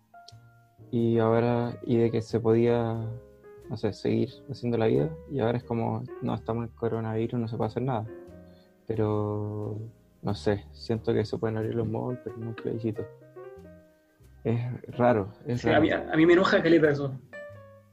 [0.91, 2.95] y ahora y de que se podía,
[3.69, 7.49] no sé, seguir haciendo la vida y ahora es como no estamos en coronavirus, no
[7.49, 8.07] se puede hacer nada.
[8.87, 9.79] Pero
[10.23, 13.03] no sé, siento que se pueden abrir los malls, pero no plebiscito.
[14.45, 14.61] Es
[14.97, 15.83] raro, es Sí, a, raro.
[15.83, 17.13] mí, a mí me enoja caleta eso.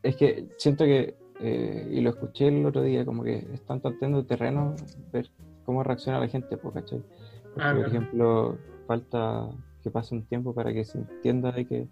[0.04, 4.24] Es que siento que, eh, y lo escuché el otro día, como que están tanteando
[4.26, 4.76] terreno,
[5.12, 5.30] ver
[5.66, 7.00] cómo reacciona la gente, pues, ¿cachai?
[7.00, 7.88] Porque, Ah, por claro.
[7.88, 9.50] ejemplo, falta
[9.82, 11.88] que pase un tiempo para que se entienda de que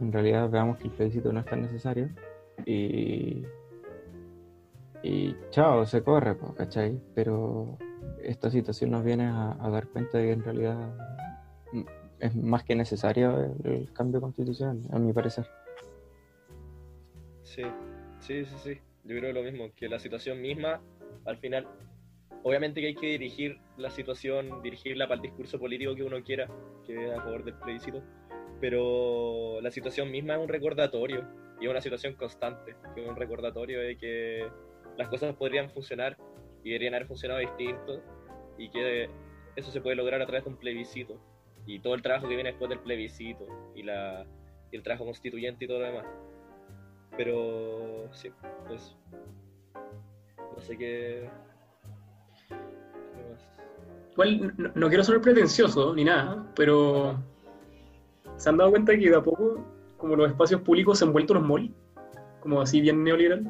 [0.00, 2.08] en realidad veamos que el plebiscito no es tan necesario
[2.66, 3.44] y,
[5.02, 6.98] y chao, se corre, ¿cachai?
[7.14, 7.78] Pero
[8.22, 10.78] esta situación nos viene a, dar cuenta de que en realidad
[12.18, 15.46] es más que necesario el, el cambio constitucional, a mi parecer.
[17.42, 17.62] Sí,
[18.20, 18.80] sí, sí, sí.
[19.04, 20.80] Yo creo lo mismo, que la situación misma,
[21.24, 21.66] al final,
[22.42, 26.48] obviamente que hay que dirigir la situación, dirigirla para el discurso político que uno quiera,
[26.86, 28.02] que es a favor del plebiscito,
[28.60, 31.26] pero la situación misma es un recordatorio,
[31.60, 34.48] y una situación constante, que es un recordatorio de que
[34.96, 36.16] las cosas podrían funcionar
[36.64, 38.02] y deberían haber funcionado distinto,
[38.56, 39.10] y que
[39.56, 41.20] eso se puede lograr a través de un plebiscito,
[41.66, 44.26] y todo el trabajo que viene después del plebiscito, y, la,
[44.72, 46.06] y el trabajo constituyente y todo lo demás.
[47.16, 48.30] Pero sí,
[48.66, 48.96] pues.
[49.74, 51.28] No sé qué.
[54.12, 57.16] Igual no, no quiero ser pretencioso ni nada, pero
[58.36, 59.64] ¿se han dado cuenta que de a poco,
[59.96, 61.70] como los espacios públicos se han vuelto los malls?
[62.40, 63.44] Como así bien neoliberal.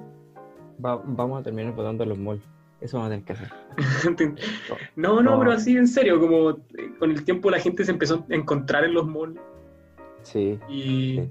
[0.85, 2.43] va- vamos a terminar votando los malls.
[2.81, 3.51] Eso vamos a tener que hacer.
[4.97, 5.39] No, no, No.
[5.39, 8.85] pero así en serio, como eh, con el tiempo la gente se empezó a encontrar
[8.85, 9.39] en los malls
[10.23, 11.31] Sí, y, Sí.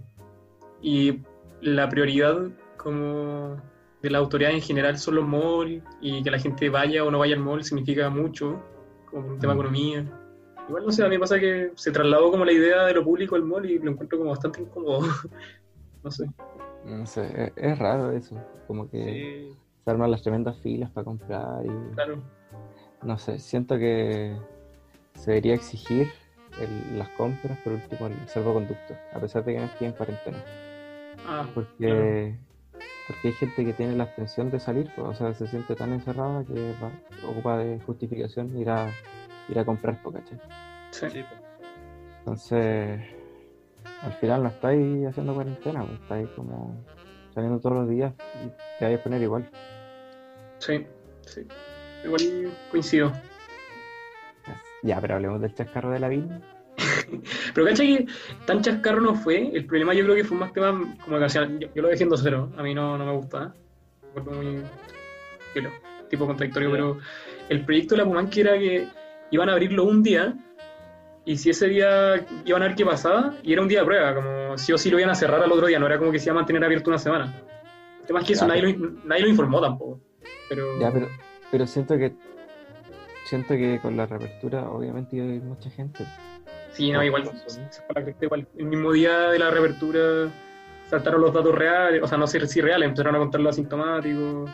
[0.81, 1.21] y
[1.61, 3.57] la prioridad como
[4.01, 7.19] de la autoridad en general son los malls y que la gente vaya o no
[7.19, 8.61] vaya al mall significa mucho,
[9.09, 9.61] como un tema de Mm.
[9.61, 10.05] economía.
[10.69, 13.35] Igual no sé, a mí pasa que se trasladó como la idea de lo público
[13.35, 14.99] al mall y lo encuentro como bastante incómodo.
[16.03, 16.29] no sé.
[16.85, 18.35] no sé, es, raro eso.
[18.67, 19.03] Como que
[19.51, 19.57] Sí.
[19.83, 22.21] se arman las tremendas filas para comprar y Claro.
[23.03, 24.35] no sé, siento que
[25.15, 26.07] se debería exigir
[26.61, 30.37] el- las compras, por último, el salvoconducto, a pesar de que no esté en cuarentena.
[31.27, 32.37] Ah, Porque,
[33.09, 35.91] porque hay gente que tiene la abstención de salir, pues, o sea, se siente tan
[35.93, 36.91] encerrada que va,
[37.27, 38.87] ocupa de justificación ir a,
[39.47, 40.39] ir a comprar, pues, ¿cachai?
[40.91, 41.25] sí.
[42.19, 43.01] Entonces,
[44.03, 46.75] al final no estáis haciendo cuarentena, pues, estáis como
[47.33, 48.13] saliendo todos los días
[48.45, 49.49] y te vais a poner igual.
[50.59, 50.85] Sí,
[51.25, 51.47] sí.
[52.03, 53.11] Igual coincido.
[54.83, 56.39] Ya, pero hablemos del chascarro de la vida.
[57.53, 58.05] Pero cacha que
[58.45, 59.49] tan chascarro no fue.
[59.53, 62.09] El problema yo creo que fue más tema como sea, yo, yo lo dejé en
[62.09, 62.57] 2-0.
[62.57, 63.53] A mí no, no me gusta.
[64.01, 64.61] Me acuerdo muy
[65.53, 65.71] filo,
[66.09, 66.97] tipo contradictorio, pero
[67.49, 68.87] el proyecto de la Pumanque era que
[69.31, 70.35] iban a abrirlo un día
[71.25, 74.15] y si ese día iban a ver qué pasaba y era un día de prueba,
[74.15, 76.19] como sí o sí lo iban a cerrar al otro día, no era como que
[76.19, 77.43] se iba a mantener abierto una semana.
[78.01, 79.99] El tema es que eso nadie, lo, nadie lo informó tampoco.
[80.47, 81.07] Pero, Ya, pero,
[81.51, 82.13] pero siento que
[83.25, 86.03] siento que con la reapertura obviamente iba a ir mucha gente.
[86.79, 87.23] Sí, no, igual,
[87.93, 88.47] la cresta igual.
[88.57, 90.29] El mismo día de la reapertura
[90.89, 94.49] saltaron los datos reales, o sea, no sé si reales, empezaron a contar los asintomáticos.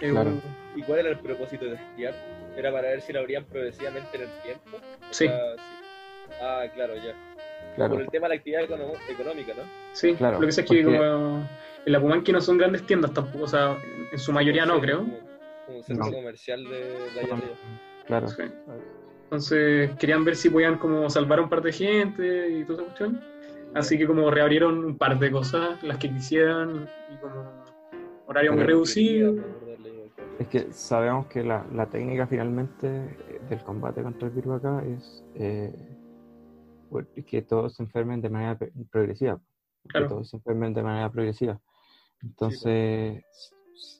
[0.00, 0.30] Eh, Claro.
[0.76, 2.14] ¿Y cuál era el propósito de testear?
[2.56, 4.76] ¿Era para ver si lo abrían progresivamente en el tiempo?
[4.76, 5.26] O Sí.
[5.26, 5.62] sea, sí.
[6.40, 7.12] Ah, claro, ya.
[7.74, 9.62] Claro, Por el tema de la actividad económica, ¿no?
[9.92, 11.48] Sí, Claro, lo que sé es que porque- como
[11.86, 13.76] en la Pumanque no son grandes tiendas tampoco, o sea,
[14.12, 14.98] en su mayoría no, Sí, creo.
[15.00, 15.18] Como,
[15.66, 16.12] como centro No.
[16.12, 16.70] comercial de,
[17.14, 17.54] de allá arriba.
[18.06, 18.28] claro.
[18.28, 18.42] Sí.
[19.28, 22.84] Entonces querían ver si podían como salvar a un par de gente y toda esa
[22.84, 23.20] cuestión.
[23.74, 27.44] Así que como reabrieron un par de cosas, las que quisieran, y como
[28.26, 29.34] horario muy reducido.
[30.38, 32.88] Es que sabemos que la, la técnica finalmente
[33.50, 35.74] del combate contra el virus acá es eh,
[37.26, 38.58] que todos se enfermen de manera
[38.90, 39.38] progresiva.
[39.88, 40.06] Claro.
[40.06, 41.60] Que todos se enfermen de manera progresiva.
[42.22, 43.22] Entonces,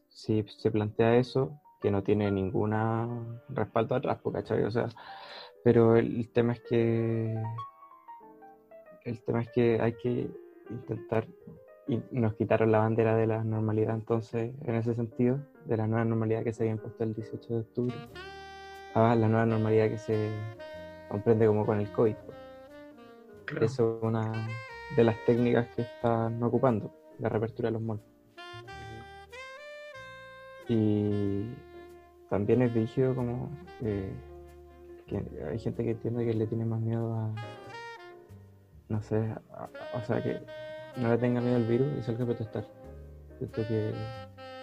[0.09, 3.09] si se plantea eso, que no tiene ninguna
[3.49, 4.65] respaldo atrás, ¿cachai?
[4.65, 4.89] O sea,
[5.63, 7.35] pero el tema es que
[9.05, 10.31] el tema es que hay que
[10.71, 11.27] intentar
[11.87, 16.05] y nos quitaron la bandera de la normalidad entonces en ese sentido de la nueva
[16.05, 17.95] normalidad que se había impuesto el 18 de octubre
[18.95, 20.31] a la nueva normalidad que se
[21.09, 22.17] comprende como con el COVID.
[23.47, 23.65] Claro.
[23.65, 24.49] eso es una
[24.95, 28.03] de las técnicas que están ocupando la reapertura de los malls
[30.69, 31.47] y
[32.29, 33.51] también es rígido como
[33.83, 34.13] eh,
[35.07, 37.35] que hay gente que entiende que le tiene más miedo a
[38.89, 40.41] no sé a- a- o sea que
[41.01, 42.65] no le tenga miedo al virus y salga a protestar
[43.39, 43.93] que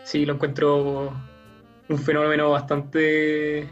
[0.04, 1.14] Sí, lo encuentro
[1.90, 3.70] un fenómeno bastante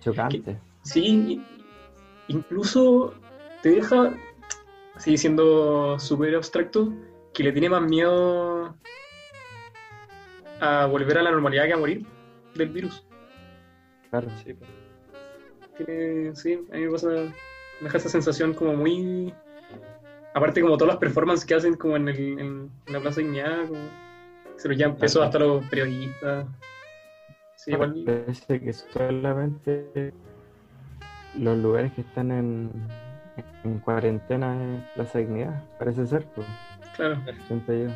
[0.00, 1.40] chocante Sí,
[2.28, 3.14] incluso
[3.62, 4.14] te deja,
[4.98, 6.92] sigue siendo súper abstracto,
[7.32, 8.76] que le tiene más miedo
[10.60, 12.06] a volver a la normalidad que a morir
[12.54, 13.06] del virus.
[14.20, 14.70] Claro Sí, pues.
[15.76, 17.32] Tiene- sí, a mí me pasa, me
[17.82, 19.34] deja esa sensación como muy...
[20.34, 23.80] Aparte como todas las performances que hacen como en, el, en la Plaza Dignidad, como
[24.56, 26.46] se lo llevan peso hasta los periodistas.
[27.56, 30.12] Sí, igual, parece que solamente
[31.38, 32.70] los lugares que están en,
[33.62, 36.46] en cuarentena es Plaza Dignidad parece ser pues,
[36.96, 37.20] claro.
[37.46, 37.88] siento yo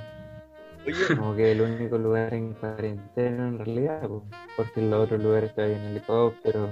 [0.88, 4.08] Oye, como que el único lugar en cuarentena en realidad
[4.56, 6.70] porque en los otros lugares te en helicóptero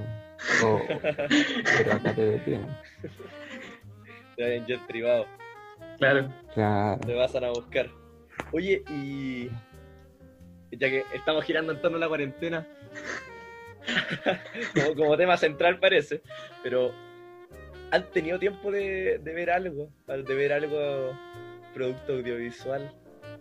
[0.65, 0.81] o,
[1.77, 2.69] pero acá te detienen
[4.37, 5.27] te en jet privado,
[5.99, 6.29] Claro.
[6.55, 7.91] claro te pasan a buscar.
[8.53, 9.51] Oye, y
[10.71, 12.67] ya que estamos girando en torno a la cuarentena,
[14.75, 16.23] como, como tema central parece,
[16.63, 16.91] pero
[17.91, 19.91] ¿han tenido tiempo de, de ver algo?
[20.07, 21.13] De ver algo
[21.75, 22.91] producto audiovisual?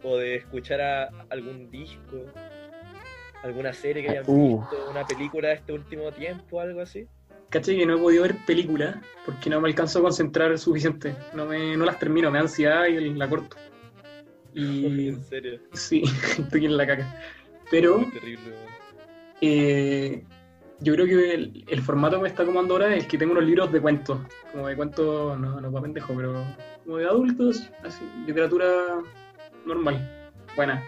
[0.06, 2.26] ¿O de escuchar a algún disco?
[3.44, 4.60] ¿Alguna serie que hayan Uh.
[4.62, 4.88] visto?
[4.92, 6.62] ¿Una película de este último tiempo?
[6.62, 7.08] ¿Algo así?
[7.50, 8.96] Caché que no he podido ver películas
[9.26, 11.16] porque no me alcanzo a concentrar suficiente.
[11.34, 13.56] No, me, no las termino, me da ansiedad y la corto.
[14.54, 16.04] Y En serio, sí,
[16.40, 17.14] estoy en la caca.
[17.70, 18.54] Pero terrible.
[19.42, 20.24] eh,
[20.80, 23.44] yo creo que el, el formato que me está acomodando ahora es que tengo unos
[23.44, 24.18] libros de cuentos.
[24.54, 26.44] Como de cuentos, no, no para pendejo, pero
[26.86, 29.02] como de adultos, así, literatura
[29.66, 30.84] normal, buena.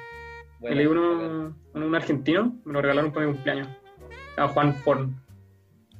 [0.60, 3.68] Me leí uno, un argentino, me lo regalaron para mi cumpleaños.
[4.36, 5.16] Llama Juan Forn.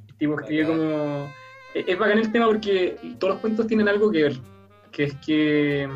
[0.08, 1.32] El tipo escribe como.
[1.74, 4.32] Es es bacán el tema porque todos los cuentos tienen algo que ver.
[4.90, 5.88] Que es que.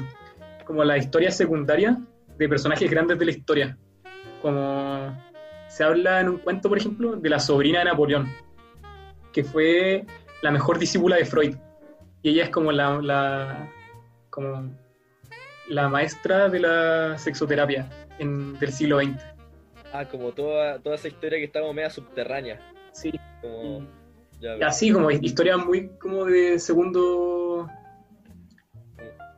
[0.65, 1.99] Como la historia secundaria
[2.39, 3.79] de personajes grandes de la historia.
[4.41, 5.17] Como.
[5.69, 8.29] Se habla en un cuento, por ejemplo, de la sobrina de Napoleón.
[9.33, 10.05] Que fue
[10.43, 11.57] la mejor discípula de Freud.
[12.23, 13.01] Y ella es como la.
[13.01, 13.73] la
[14.31, 14.82] como.
[15.73, 19.17] La maestra de la sexoterapia en- del siglo XX.
[19.93, 22.61] Ah, como toda, toda esa historia que está como media subterránea.
[22.93, 23.11] Sí.
[23.41, 23.87] Como,
[24.41, 27.69] ya así como historia muy como de segundo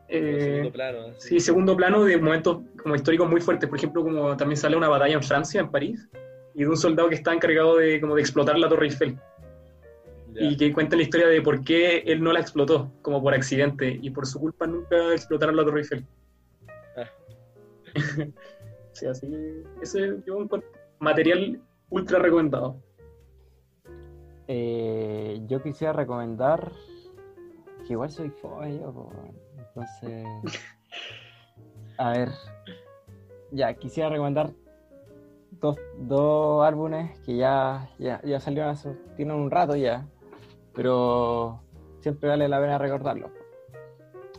[0.08, 0.98] eh, segundo plano.
[1.16, 1.28] así.
[1.28, 4.88] sí segundo plano de momentos como históricos muy fuertes por ejemplo como también sale una
[4.88, 6.08] batalla en Francia en París
[6.54, 9.18] y de un soldado que está encargado de como de explotar la Torre Eiffel
[10.32, 10.42] Ya.
[10.50, 13.98] y que cuenta la historia de por qué él no la explotó como por accidente
[14.02, 16.04] y por su culpa nunca explotaron la Torre Eiffel.
[18.92, 22.76] sí así que ese yo encuentro material ultra recomendado.
[24.46, 26.72] Eh, yo quisiera recomendar
[27.86, 29.10] que igual soy fome yo,
[29.58, 30.26] entonces
[31.98, 32.30] a ver
[33.50, 34.52] ya quisiera recomendar
[35.60, 40.06] dos, dos álbumes que ya, ya, ya salieron hace tienen un rato ya
[40.74, 41.60] pero
[42.00, 43.30] siempre vale la pena recordarlo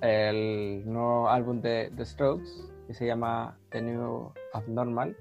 [0.02, 2.50] el nuevo álbum de The Strokes
[2.88, 5.16] que se llama The New Abnormal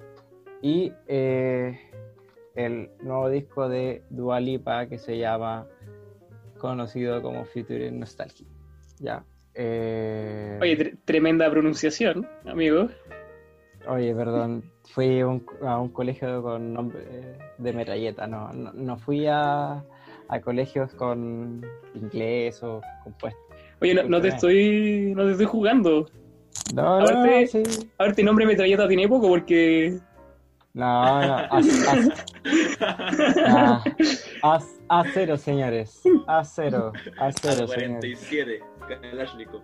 [0.63, 1.79] y eh,
[2.55, 5.67] el nuevo disco de Dua Lipa que se llama
[6.59, 8.47] conocido como Future Nostalgia.
[9.01, 9.25] Ya.
[9.55, 12.89] Eh, oye tre- tremenda pronunciación amigo
[13.87, 18.97] oye, perdón, fui a un, a un colegio con nombre de metralleta, no, no, no
[18.99, 19.85] fui a,
[20.29, 21.65] a colegios con
[21.95, 23.41] inglés o compuesto.
[23.85, 26.07] Oye, no, no te estoy no te estoy jugando.
[26.75, 27.91] No, no, Aparte- no, sí.
[27.99, 29.99] A ver, tu nombre metralleta tiene poco porque
[30.73, 32.27] No, no, as- as-
[33.47, 33.85] ah,
[34.43, 36.03] as- a cero, señores.
[36.27, 38.19] A cero, a A cero, los señores.
[38.19, 39.61] 47, Kalashnikov.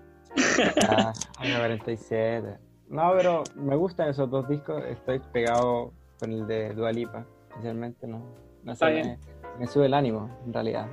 [0.88, 2.58] Ah, año 47.
[2.88, 4.82] No, pero me gustan esos dos discos.
[4.84, 8.06] Estoy pegado con el de Dualipa, especialmente.
[8.06, 8.22] No,
[8.64, 9.18] no sé, me,
[9.58, 10.86] me sube el ánimo, en realidad.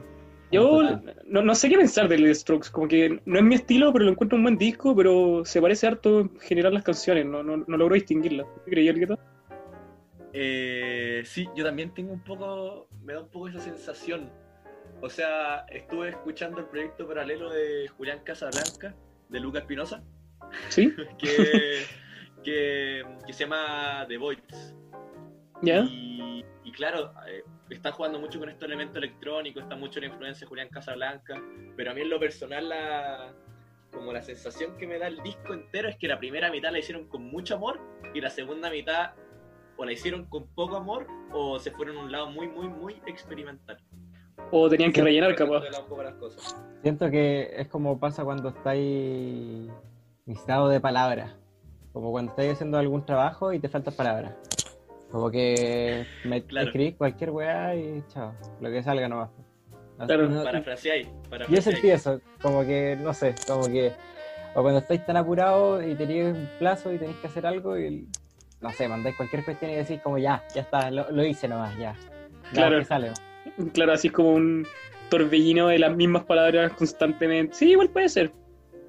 [0.52, 0.82] Yo
[1.26, 2.70] no, no sé qué pensar de The Strokes.
[2.72, 5.88] Como que no es mi estilo, pero lo encuentro un buen disco, pero se parece
[5.88, 7.26] harto en general las canciones.
[7.26, 8.48] No, no, no logro distinguirlas.
[8.66, 9.20] ¿Tú creías que tal?
[10.34, 14.30] Eh, sí, yo también tengo un poco, me da un poco esa sensación.
[15.02, 18.96] O sea, estuve escuchando el proyecto paralelo de Julián Casablanca,
[19.30, 20.04] de Lucas Espinosa,
[20.70, 20.94] ¿Sí?
[21.20, 21.84] que,
[22.44, 24.76] que, que se llama The Voids.
[25.62, 25.82] ¿Ya?
[25.84, 27.44] Y, y claro, eh,
[27.76, 31.42] está jugando mucho con estos elementos electrónicos, está mucho la influencia de Julián Casablanca,
[31.76, 33.34] pero a mí en lo personal la,
[33.92, 36.80] como la sensación que me da el disco entero es que la primera mitad la
[36.80, 37.80] hicieron con mucho amor
[38.14, 39.12] y la segunda mitad
[39.78, 43.02] o la hicieron con poco amor o se fueron a un lado muy, muy, muy
[43.06, 43.78] experimental.
[44.52, 45.64] O tenían que rellenar, capaz.
[46.82, 49.70] Siento que es como pasa cuando estáis
[50.26, 51.36] necesitado de palabras.
[51.92, 54.36] Como cuando estáis haciendo algún trabajo y te faltan palabras.
[55.12, 56.68] Como que me Claro.
[56.68, 59.30] escribís cualquier weá y chao, lo que salga nomás.
[59.98, 60.28] No- Claro.
[60.30, 61.08] no- Parafraseáis.
[61.50, 63.94] Yo sentí eso, como que, no sé, como que,
[64.54, 68.06] o cuando estáis tan apurados y tenéis un plazo y tenéis que hacer algo y,
[68.62, 71.76] no sé, mandáis cualquier cuestión y decís como ya, ya está, lo, lo hice nomás,
[71.78, 71.96] ya.
[72.54, 72.84] Claro.
[72.84, 73.12] sale.
[73.74, 74.68] Claro, así es como un
[75.10, 77.56] torbellino de las mismas palabras constantemente.
[77.56, 78.32] Sí, igual puede ser.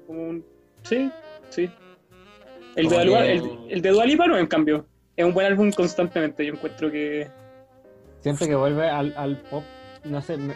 [0.05, 0.45] Como un...
[0.83, 1.09] Sí,
[1.49, 1.69] sí.
[2.75, 4.85] El de, Como Dua- que- el, el de Dua Lipa no, en cambio.
[5.19, 6.45] Es un buen álbum constantemente.
[6.45, 7.27] Yo encuentro que...
[8.21, 9.65] Siento que vuelve al, al pop,
[10.05, 10.55] no sé, me-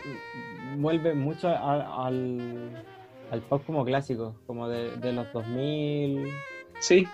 [0.78, 2.72] vuelve mucho al, al,
[3.30, 6.30] al pop como clásico, como de, de los 2000.
[6.80, 7.06] Sí.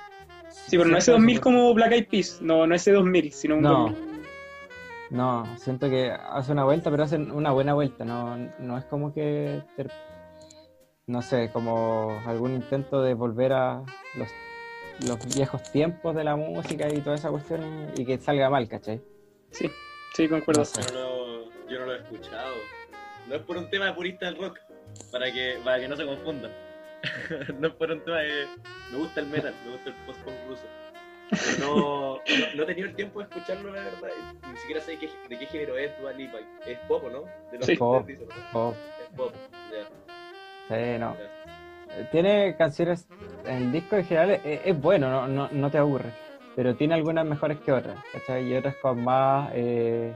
[0.50, 2.40] Sí, pero no ese 2000 como Black Eyed Peas.
[2.40, 3.80] No, no ese 2000, sino un No.
[3.88, 4.10] 2000.
[5.10, 9.12] No, siento que hace una vuelta, pero hace una buena vuelta, no, no es como
[9.12, 9.64] que,
[11.08, 13.82] no sé, como algún intento de volver a
[14.14, 14.30] los,
[15.08, 19.02] los viejos tiempos de la música y toda esa cuestión y, que salga mal, ¿cachai?
[19.52, 19.70] Sí,
[20.16, 20.62] sí, concuerdo.
[20.62, 20.82] No sé.
[20.82, 22.54] Yo no, lo, yo no lo he escuchado.
[23.28, 24.58] No es por un tema de purista del rock,
[25.12, 26.52] para que, para que no se confundan.
[27.60, 28.48] no es por un tema de.
[28.92, 30.64] Me gusta el metal, me gusta el post-punk ruso.
[31.30, 31.76] Pero no,
[32.16, 34.10] no, no he tenido el tiempo de escucharlo, la verdad.
[34.52, 36.40] Ni siquiera sé qué- de qué género es Dua Lipa.
[36.66, 37.22] Es pop, ¿o ¿no?
[37.52, 37.76] De los Sí.
[37.76, 38.06] Pop.
[38.08, 38.36] dicen, ¿no?
[38.52, 39.32] Pop, Es pop,
[39.72, 39.84] ya.
[40.76, 41.16] sí, no.
[41.16, 41.30] ya.
[42.12, 43.08] Tiene canciones,
[43.46, 46.12] el disco en general es, es bueno, no, no, no te aburre,
[46.56, 48.48] pero tiene algunas mejores que otras, ¿cachai?
[48.48, 50.14] Y otras con más eh,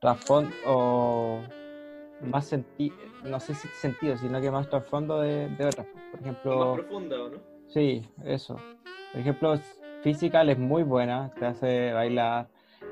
[0.00, 1.40] trasfondo o
[2.20, 5.86] más sentido, no sé si sentido, sino que más trasfondo de, de otras.
[6.10, 7.38] Por Más ejemplo, profunda, ¿o no?
[7.68, 8.56] sí, eso.
[9.12, 9.54] Por ejemplo,
[10.02, 12.48] Physical es muy buena, te hace bailar.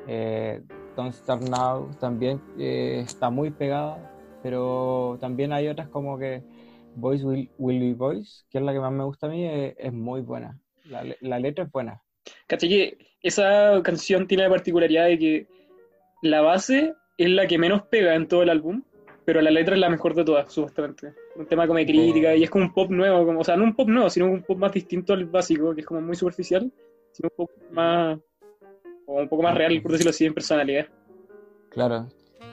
[0.06, 0.62] Eh,
[0.96, 3.98] Don't Start Now también eh, está muy pegada,
[4.42, 6.42] pero también hay otras como que
[6.94, 9.74] Boys Will, Will Be Boys, que es la que más me gusta a mí, es,
[9.78, 10.58] es muy buena.
[10.84, 12.00] La, le- la letra es buena.
[12.46, 15.46] ¿Cachai que esa canción tiene la particularidad de que
[16.22, 18.82] la base es la que menos pega en todo el álbum,
[19.24, 21.14] pero la letra es la mejor de todas, supuestamente.
[21.36, 23.64] Un tema como de crítica y es como un pop nuevo, como, o sea, no
[23.64, 26.70] un pop nuevo, sino un pop más distinto al básico, que es como muy superficial,
[27.12, 28.18] sino un poco más,
[29.06, 30.86] o un poco más real, por decirlo así, en personalidad.
[31.68, 32.08] Claro,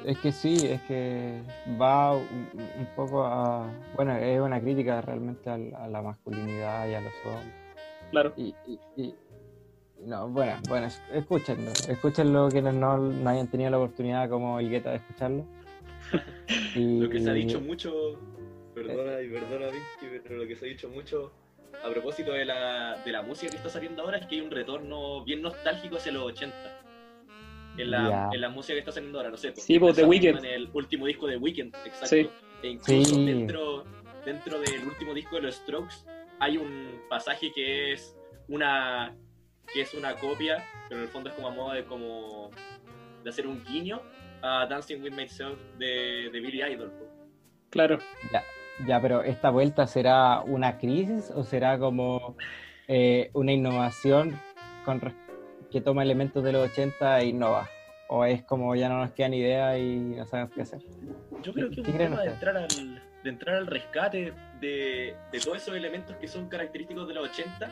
[0.05, 1.41] es que sí, es que
[1.79, 3.69] va un, un poco a...
[3.95, 7.53] Bueno, es una crítica realmente al- a, la masculinidad y a los hombres.
[8.11, 8.33] Claro.
[8.37, 9.15] Y, y- y-
[10.05, 14.69] no, bueno, bueno, es- escúchenlo, escúchenlo quienes no, no hayan tenido la oportunidad como el
[14.69, 15.45] Guetta de escucharlo.
[16.75, 17.91] Y- Lo que se ha dicho mucho,
[18.73, 21.31] perdona y perdona Vinci, pero lo que se ha dicho mucho
[21.83, 24.51] a propósito de la, de la música que está saliendo ahora es que hay un
[24.51, 26.55] retorno bien nostálgico hacia los 80.
[27.78, 29.53] En la, en la música que está saliendo ahora, no sé.
[29.55, 30.39] Sí, pues, The Weeknd.
[30.39, 32.07] En el último disco de Weekend, exacto.
[32.07, 32.30] Sí.
[32.63, 33.25] E incluso Sí.
[33.25, 33.84] dentro,
[34.25, 35.95] dentro del último disco de los Strokes
[36.39, 38.15] hay un pasaje que es
[38.47, 39.15] una
[39.73, 42.49] que es una copia, pero en el fondo es como a modo de como
[43.23, 44.01] de hacer un guiño
[44.41, 46.89] a Dancing with Myself de, de Billy Idol.
[46.91, 47.05] po.
[47.69, 47.99] Claro.
[48.32, 48.43] Ya,
[48.88, 52.38] ya, pero ¿esta vuelta será una crisis o será como
[52.88, 54.39] eh, una innovación
[54.86, 55.13] con res-
[55.72, 57.70] que toma elementos de los 80 e innova?
[58.09, 60.82] ¿O es como ya no nos quedan ideas y no sabemos qué hacer?
[61.43, 62.68] Yo creo que es ¿Qué un tema de entrar al,
[63.24, 67.70] de entrar al rescate de, de todos esos elementos que son característicos de los 80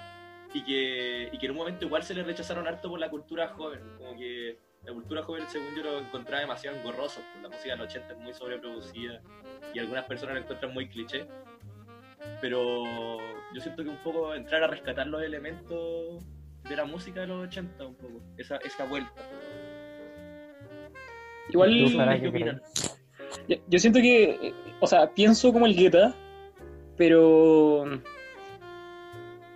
[0.54, 3.50] y que, y que en un momento igual se les rechazaron harto por la cultura
[3.50, 3.82] joven.
[3.98, 7.22] Como que la cultura joven, según yo, lo encontraba demasiado engorroso.
[7.32, 9.22] pues la música de los 80 es muy sobreproducida
[9.74, 11.28] y algunas personas la encuentran muy cliché.
[12.39, 12.86] Pero
[13.54, 16.24] yo siento que un poco entrar a rescatar los elementos
[16.70, 19.11] de la música de los 80, un poco, esa, esa vuelta.
[21.49, 22.61] Igual, ¿Tú, ¿Ustedes Sara, qué opinan?
[23.47, 26.13] Yo, yo siento que, eh, o sea, pienso como el Guetta,
[26.97, 27.86] pero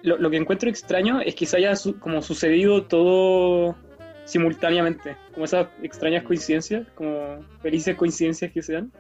[0.04, 3.76] lo, lo que encuentro extraño es que se haya su- como sucedido todo
[4.26, 8.92] simultáneamente, como esas extrañas coincidencias, como felices coincidencias que se dan.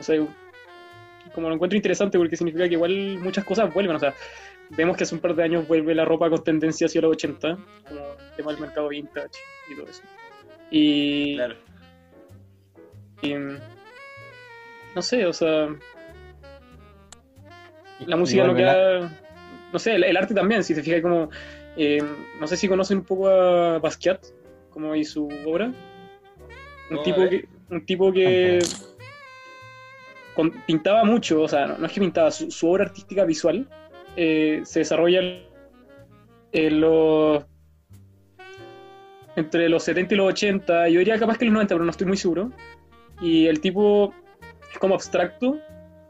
[0.00, 0.16] O sea,
[1.34, 4.14] como lo encuentro interesante porque significa que igual muchas cosas vuelven, o sea,
[4.70, 7.56] vemos que hace un par de años vuelve la ropa con tendencia hacia los 80,
[7.88, 9.38] como el tema del mercado vintage
[9.70, 10.02] y todo eso.
[10.70, 11.54] Y, Claro.
[13.22, 13.34] y,
[14.94, 15.68] no sé, o sea,
[18.06, 19.22] la música la- queda.
[19.72, 21.28] No sé, el, el arte también, si te fijas, como.
[21.76, 22.02] eh,
[22.40, 24.24] no sé si conocen un poco a Basquiat,
[24.70, 25.66] como y su obra.
[25.66, 25.74] Un
[26.90, 27.44] No, a tipo que.
[27.70, 28.58] Un tipo que.
[30.34, 33.66] con- pintaba mucho, o sea, no, no es que pintaba, su, su obra artística visual
[34.16, 35.20] eh, se desarrolla
[36.52, 37.44] en los.
[39.36, 42.06] entre los 70 y los 80, yo diría capaz que los 90, pero no estoy
[42.06, 42.50] muy seguro.
[43.20, 44.14] Y el tipo
[44.72, 45.58] es como abstracto,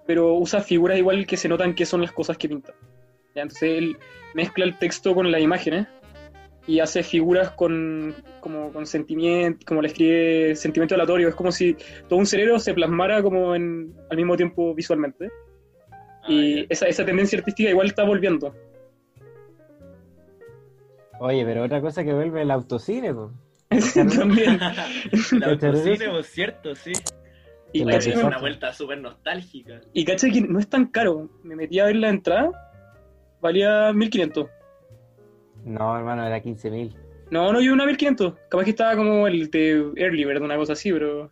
[0.07, 2.75] pero usa figuras igual que se notan que son las cosas que pinta.
[3.35, 3.43] ¿Ya?
[3.43, 3.99] Entonces él
[4.35, 5.87] mezcla el texto con las imágenes
[6.67, 11.29] y hace figuras con, como, con sentimiento, como le escribe sentimiento aleatorio.
[11.29, 11.77] Es como si
[12.09, 15.31] todo un cerebro se plasmara como en, al mismo tiempo visualmente.
[16.29, 18.55] Ah, y esa, esa tendencia artística igual está volviendo.
[21.19, 23.33] Oye, pero otra cosa que vuelve el autocine, po.
[24.19, 24.59] También.
[25.41, 26.93] La autocine, por cierto, sí.
[27.73, 28.27] Y La cacha, Es Exacto.
[28.29, 29.81] una vuelta súper nostálgica.
[29.93, 31.29] y cacha que no es tan caro.
[31.43, 32.51] Me metí a ver la entrada,
[33.41, 34.47] valía 1500.
[35.65, 36.95] No, hermano, era 15.000.
[37.31, 38.35] No, no, yo una 1500.
[38.49, 41.31] Capaz que estaba como el de Early Bird, una cosa así, pero.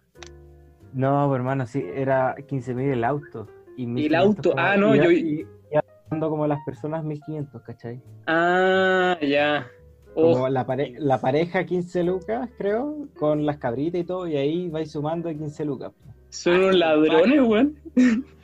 [0.92, 3.49] No, pues, hermano, sí, era 15.000 el auto.
[3.77, 8.01] Y 1.500 auto, como- ah, no, iba- yo- dando como las personas 1.500, ¿cachai?
[8.27, 9.66] Ah, ya.
[10.14, 14.37] Oh, Como la, pare- la pareja 15 lucas, creo, con las cabritas y todo, y
[14.37, 15.93] ahí vais sumando 15 lucas.
[16.29, 17.77] son unos ladrones, weón.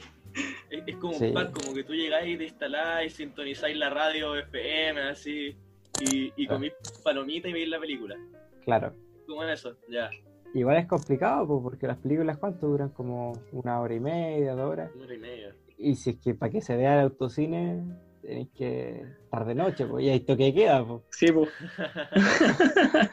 [0.70, 1.24] Es, es como Sí.
[1.26, 5.56] un pack, como que tú llegáis, te instaláis, sintonizáis la radio FM, así,
[6.00, 6.72] y, y comís
[7.02, 8.16] palomita y veis la película.
[8.64, 8.94] Claro.
[9.26, 10.08] Como eso, ya,
[10.54, 12.88] Igual es complicado, pues, porque las películas, ¿cuánto duran?
[12.90, 14.90] Como una hora y media, dos horas.
[14.94, 15.54] una hora y media.
[15.78, 17.82] Y si es que para que se vea el autocine,
[18.20, 21.02] tenéis que estar de noche, pues, y ahí toque de queda, pues.
[21.10, 21.48] Sí, pues.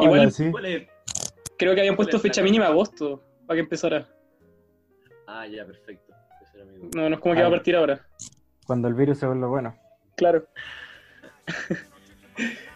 [0.00, 0.50] Igual- sí.
[1.58, 4.08] Creo que habían puesto ¿Cuál es la- fecha mínima agosto para que empezara.
[5.26, 6.12] Ah, ya, perfecto.
[6.54, 6.90] Era mi.
[6.94, 7.52] No, no es como que va a Ah.
[7.54, 8.06] partir ahora.
[8.66, 9.74] Cuando el virus se vuelve bueno.
[10.16, 10.44] Claro.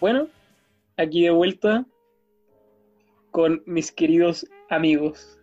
[0.00, 0.28] Bueno,
[0.96, 1.84] aquí de vuelta
[3.32, 5.38] con mis queridos amigos.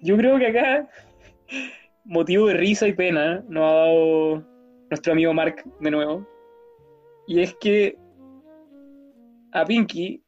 [0.00, 0.88] Yo creo que acá,
[2.06, 4.44] motivo de risa y pena, nos ha dado
[4.88, 6.26] nuestro amigo Mark de nuevo.
[7.26, 7.98] Y es que
[9.52, 10.22] a Pinky,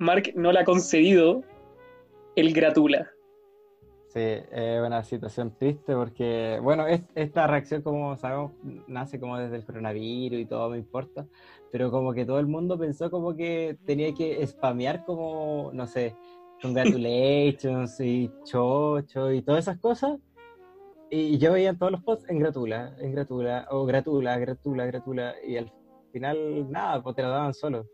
[0.00, 1.44] Mark no le ha concedido
[2.34, 3.08] el gratula.
[4.16, 8.52] Sí, es una situación triste porque, bueno, es- esta reacción, como sabemos,
[8.86, 11.28] nace como desde el coronavirus y todo, me importa,
[11.70, 16.16] pero como que todo el mundo pensó como que tenía que spamear como, no sé,
[16.62, 20.18] congratulations y chocho y todas esas cosas.
[21.10, 25.34] Y yo veía en todos los posts en gratula, en gratula, o gratula, gratula, gratula,
[25.46, 25.72] y al
[26.12, 27.88] final nada, pues te lo daban solo.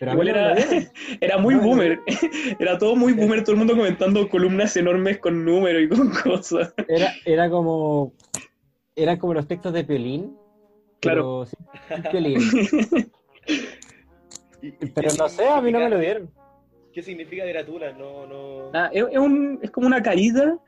[0.00, 0.54] Pero Igual no era,
[1.20, 1.66] era muy No, no.
[1.68, 2.00] boomer.
[2.58, 6.74] Era todo muy boomer, todo el mundo comentando columnas enormes con números y con cosas.
[6.88, 8.12] Era, era como.
[8.96, 10.36] Eran como los textos de Piolín.
[11.00, 11.46] Claro.
[11.88, 12.38] Pero Piolín.
[14.62, 16.30] ¿Y- y Pero no sé, a mí no me lo dieron.
[16.92, 17.92] ¿Qué significa gratula?
[17.92, 18.70] No, no.
[18.72, 20.58] Nada, es, es un- es como una carita,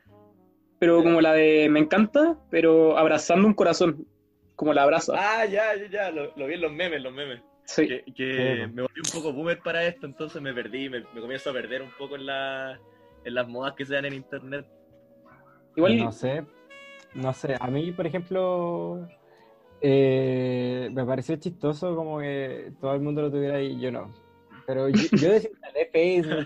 [0.79, 4.05] pero como la de me encanta, pero abrazando un corazón,
[4.55, 5.13] como la abraza.
[5.17, 7.41] Ah, ya, ya, ya, lo, lo vi en los memes, los memes.
[7.67, 7.87] Sí.
[7.87, 8.33] Que, que
[8.65, 8.73] Sí.
[8.73, 11.81] me volví un poco boomer para esto, entonces me perdí, me, me comienzo a perder
[11.81, 12.79] un poco en, la,
[13.25, 14.65] en las modas que se dan en internet.
[15.75, 16.43] Igual, No sé.
[17.13, 17.55] No sé.
[17.59, 19.07] A mí, por ejemplo.
[19.81, 24.11] eh, me pareció chistoso como que todo el mundo lo tuviera y yo no.
[24.65, 26.45] Pero yo, yo desinstalé Facebook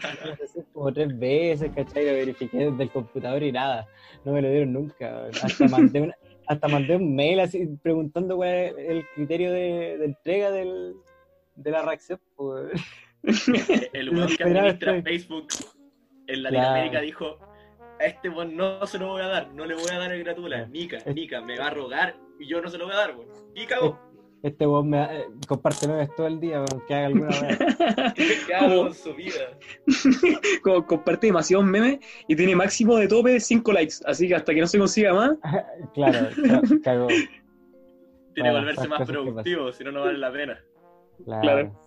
[0.74, 2.06] como tres veces, ¿cachai?
[2.06, 3.88] Lo verifiqué desde el computador y nada.
[4.26, 5.26] No me lo dieron nunca.
[5.44, 6.16] Hasta mandé, una-
[6.48, 10.94] hasta mandé un mail así preguntando cuál es el criterio de, de entrega del,
[11.64, 12.20] de la reacción.
[12.36, 12.72] Pues.
[13.94, 15.48] El weón que administra estoy- Facebook
[16.28, 17.06] en Latinoamérica Claro.
[17.06, 17.38] dijo:
[18.00, 20.24] A este weón no se lo voy a dar, no le voy a dar el
[20.24, 20.66] gratula.
[20.68, 23.30] Nica, Nica, me va a rogar y yo no se lo voy a dar, weón.
[23.56, 24.00] Y cagó.
[24.44, 28.14] Este weón me eh, comparte memes todo el día, weón, que haga alguna wea.
[28.48, 29.56] ¿Qué hago con su vida?
[30.64, 34.62] como comparte demasiados memes y tiene máximo de tope 5 likes, así que hasta que
[34.62, 35.32] no se consiga más,
[35.94, 37.08] Claro, ca- cagó.
[38.34, 40.60] Tiene que volverse más productivo, si no, no vale la pena.
[41.26, 41.42] Claro.
[41.42, 41.80] Claro.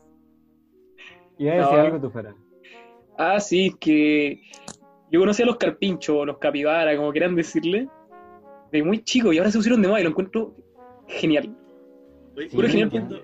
[1.38, 1.80] Iba a decir No.
[1.80, 2.34] algo tú fuera.
[3.18, 4.40] Ah, sí, que
[5.10, 7.88] yo conocía a los carpinchos, los capibara, como quieran decirle,
[8.72, 10.54] de muy chico y ahora se pusieron de moda y lo encuentro
[11.08, 11.56] genial.
[12.36, 12.84] Oye, Sí, yo, no genial.
[12.86, 13.20] entiendo,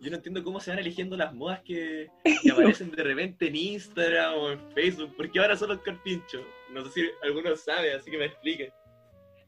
[0.00, 2.08] yo no entiendo cómo se van eligiendo las modas que,
[2.42, 6.42] que aparecen de repente en Instagram o en Facebook, porque ahora son los carpinchos.
[6.72, 8.68] No sé si alguno sabe, así que me expliquen.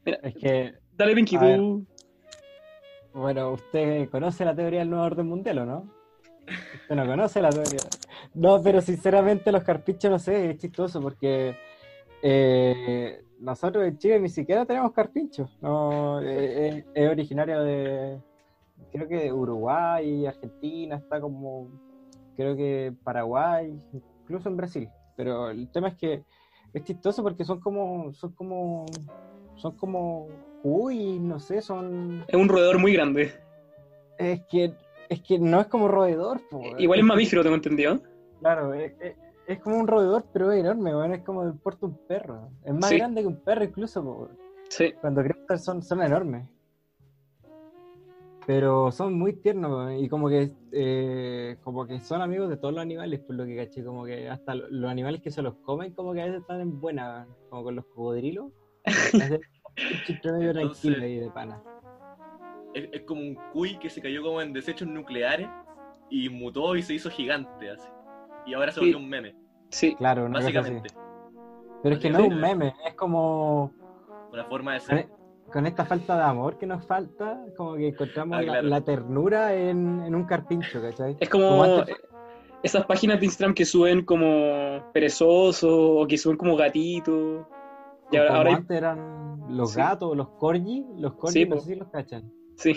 [0.05, 1.85] Es que, Dale, Pinky, tú.
[3.15, 5.89] Bueno, usted conoce la teoría del nuevo orden mundial, ¿o no?
[6.81, 7.79] Usted no conoce la teoría.
[8.33, 11.55] No, pero sinceramente los carpinchos, no sé, es chistoso porque
[12.21, 15.57] eh, nosotros en Chile ni siquiera tenemos carpinchos.
[15.61, 18.21] No, eh, eh, es originario de,
[18.91, 21.69] creo que de Uruguay, Argentina, está como,
[22.35, 23.77] creo que Paraguay,
[24.23, 24.89] incluso en Brasil.
[25.15, 26.23] Pero el tema es que
[26.73, 28.85] es chistoso porque son como, son como,
[29.55, 30.27] son como,
[30.67, 33.31] uy, no sé, son, Es un roedor muy grande.
[34.17, 34.73] es que,
[35.09, 37.99] es que no es como roedor, po, Igual es mamífero, tengo entendido.
[38.39, 39.15] Claro, es, es-
[39.47, 42.49] es como un roedor, pero es enorme, weón, es como del porte de un perro.
[42.63, 42.97] Es más Sí.
[42.97, 44.29] grande que un perro incluso, po.
[44.69, 44.91] Sí.
[44.99, 46.47] cuando crecen son, son enormes.
[48.47, 52.81] Pero son muy tiernos, y como que eh, como que son amigos de todos los
[52.81, 55.93] animales, por lo que caché, como que hasta lo- los animales que se los comen,
[55.93, 58.51] como que a veces están en buena, como con los cocodrilos.
[59.75, 61.61] Es entre medio Entonces- tranquilo y de pana.
[62.73, 65.47] Es, es como un cuy que se cayó como en desechos nucleares
[66.09, 67.87] y mutó y se hizo gigante así.
[68.45, 68.85] Y ahora se Sí.
[68.87, 69.35] volvió un meme,
[69.69, 69.95] Sí.
[69.95, 70.55] Claro, una cosa así.
[70.57, 70.89] básicamente.
[71.83, 73.71] Pero es que no es un meme, es como
[74.31, 74.97] Una forma de con, ser.
[74.99, 75.09] e-
[75.51, 78.67] con esta falta de amor que nos falta, como que encontramos Ah, la, claro.
[78.67, 81.15] la ternura en, en un carpincho, ¿cachai?
[81.19, 81.95] Es como Como antes-
[82.63, 85.63] esas páginas de Instagram que suben como perezosos
[86.01, 87.45] o que suben como gatitos.
[88.11, 89.77] Y ahora, como ahora hay- antes eran los Sí.
[89.77, 92.31] gatos, los corgi, los corgi, Sí, no sé si los cachan.
[92.55, 92.75] Sí.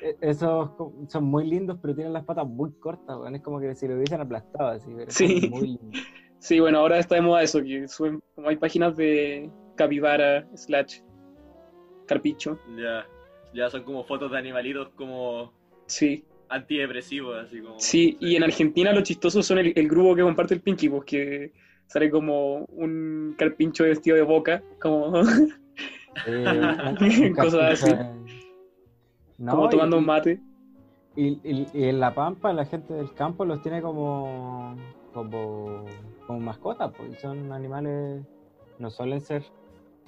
[0.00, 0.70] E- Esos
[1.08, 3.18] son muy lindos, pero tienen las patas muy cortas.
[3.32, 5.40] Es como que si lo hubiesen aplastado así, pero Sí.
[5.40, 6.02] son muy lindos.
[6.38, 11.00] Sí, bueno, ahora está de moda eso, que suben, como hay páginas de capibara, slash,
[12.06, 12.58] carpicho.
[12.76, 13.06] Ya,
[13.54, 15.52] ya son como fotos de animalitos como
[15.86, 17.78] Sí, antidepresivos, así como.
[17.80, 21.04] sí, y en Argentina lo chistoso son el, el grupo que comparte el Pinky, pues
[21.04, 21.52] que
[21.94, 25.12] sale como un carpincho vestido de boca, como,
[26.26, 27.94] Eh, Cosas así.
[29.38, 30.40] No, como y- tomando un mate.
[31.16, 34.74] Y, y- y en La Pampa la gente del campo los tiene como
[35.12, 35.84] como,
[36.26, 38.22] como mascotas, porque son animales,
[38.80, 39.44] no suelen ser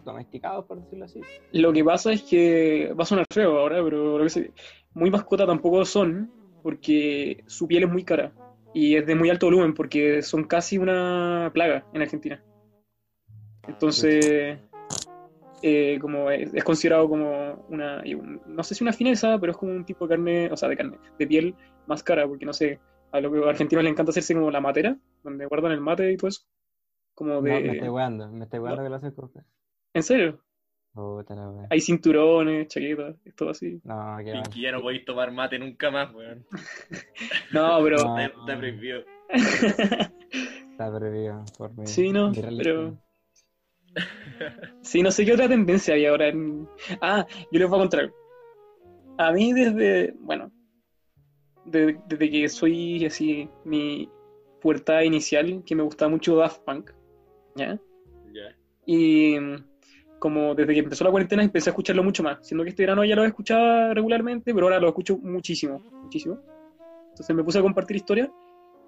[0.05, 1.20] domesticados, por decirlo así.
[1.53, 4.53] Lo que pasa es que va a sonar feo ahora, pero lo que sé,
[4.95, 6.28] muy mascota tampoco son,
[6.64, 8.32] porque su piel es muy cara
[8.77, 12.45] y es de muy alto volumen porque son casi una plaga en Argentina.
[13.66, 14.59] Entonces,
[15.62, 18.03] eh, como es, es considerado como una,
[18.47, 20.77] no sé si una fineza, pero es como un tipo de carne, o sea, de
[20.77, 21.55] carne, de piel
[21.87, 22.79] más cara, porque no sé,
[23.12, 26.29] a los argentinos les encanta hacerse como la matera, donde guardan el mate y todo
[26.29, 26.43] eso.
[27.14, 27.62] Como No, de...
[27.62, 29.31] me estoy weando, me estoy weando que lo haces con
[29.95, 30.39] ¿En serio?
[30.97, 31.67] Puta la wea.
[31.71, 33.81] Hay cinturones, chaquetas, es todo así.
[33.85, 34.43] No, qué mal.
[34.45, 36.47] Pinky, ya no podéis tomar mate nunca más, weón.
[37.53, 37.97] No, pero...
[37.99, 38.19] No.
[38.19, 39.05] Está, está prohibido.
[40.73, 42.99] Está prohibido por mi, Sí, no, religión.
[44.83, 46.29] Sí, no sé qué otra tendencia hay ahora.
[46.29, 46.67] en-
[47.01, 48.13] Ah, yo les voy a contar.
[49.19, 50.51] A mí desde, bueno,
[51.67, 54.09] de- desde que soy así, mi
[54.61, 56.91] puerta inicial, que me gustaba mucho Daft Punk,
[57.55, 57.79] ¿ya?
[58.33, 58.57] Ya.
[58.87, 59.37] Y
[60.27, 63.05] como desde que empezó la cuarentena empecé a escucharlo mucho más, siendo que este verano
[63.05, 66.41] ya lo escuchaba regularmente, pero ahora lo escucho muchísimo, muchísimo.
[67.11, 68.29] Entonces me puse a compartir historias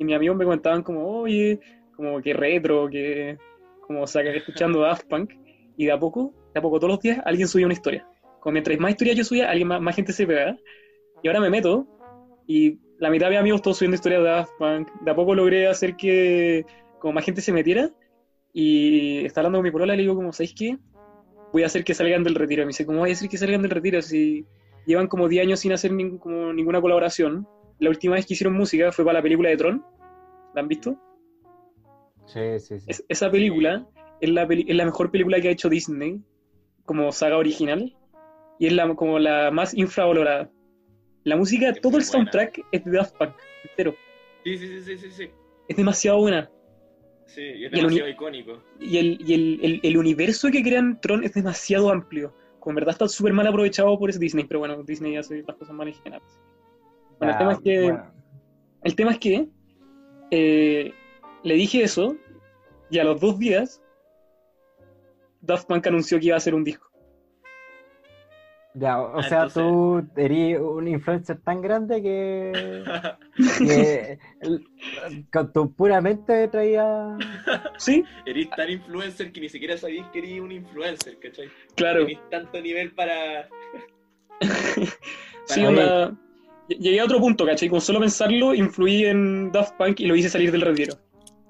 [0.01, 1.61] y mis amigos me comentaban como, oye,
[1.95, 3.39] como que retro, que
[3.83, 5.31] como saca escuchando Daft Punk,
[5.77, 8.05] y de a poco, de a poco todos los días alguien subía una historia.
[8.41, 10.57] Como mientras más historias yo subía, alguien más, más gente se pegaba.
[11.23, 11.87] Y ahora me meto
[12.49, 14.89] y la mitad de mis amigos todos subiendo historias de Daft Punk.
[15.03, 16.67] De a poco logré hacer que
[16.99, 17.93] como más gente se metiera
[18.53, 20.79] y está hablando con mi polola le digo como, ¿sabéis qué?
[21.53, 22.63] Voy a hacer que salgan del retiro.
[22.63, 24.45] Y me dice, ¿cómo voy a hacer que salgan del retiro si
[24.87, 27.47] llevan como 10 años sin hacer nin- como ninguna colaboración?
[27.79, 29.85] La última vez que hicieron música fue para la película de Tron.
[30.55, 30.97] ¿La han visto?
[32.27, 32.87] Sí, sí, sí.
[32.89, 33.87] Es- esa película
[34.21, 36.21] es la, peli- es la mejor película que ha hecho Disney
[36.85, 37.95] como saga original
[38.59, 40.51] y es la, como la más infravalorada.
[41.25, 43.35] La música, Es todo el soundtrack es de Daft Punk,
[43.71, 43.95] entero.
[44.45, 45.31] Sí, sí, sí, sí, sí.
[45.69, 46.51] Es demasiado buena.
[47.29, 48.63] Sí, y es Y el demasiado icónico.
[48.81, 52.35] Y, el, y el, el- el universo que crean Tron es demasiado amplio.
[52.59, 55.57] Como en verdad está súper mal aprovechado por ese Disney, pero bueno, Disney hace las
[55.57, 56.21] cosas mal en general.
[57.19, 58.13] Bueno, el tema es que, bueno,
[58.83, 59.49] el tema es que
[60.31, 60.93] eh,
[61.45, 62.17] le dije eso
[62.91, 63.83] y a los dos días
[65.41, 66.88] Daft Punk anunció que iba a hacer un disco.
[68.79, 72.53] Ya, o, sea, entonces- tú eres un influencer tan grande que,
[75.33, 77.17] con tu pura mente traía...
[77.77, 78.05] ¿Sí?
[78.27, 81.49] Eres tan influencer que ni siquiera sabías que eres un influencer, ¿cachai?
[81.77, 82.07] Claro.
[82.07, 83.49] Tenés tanto nivel para.
[85.47, 86.13] Sí, Para-
[86.69, 87.71] Llegué a otro punto, ¿cachai?
[87.71, 90.95] Con solo pensarlo, influí en Daft Punk y lo hice salir del retiro.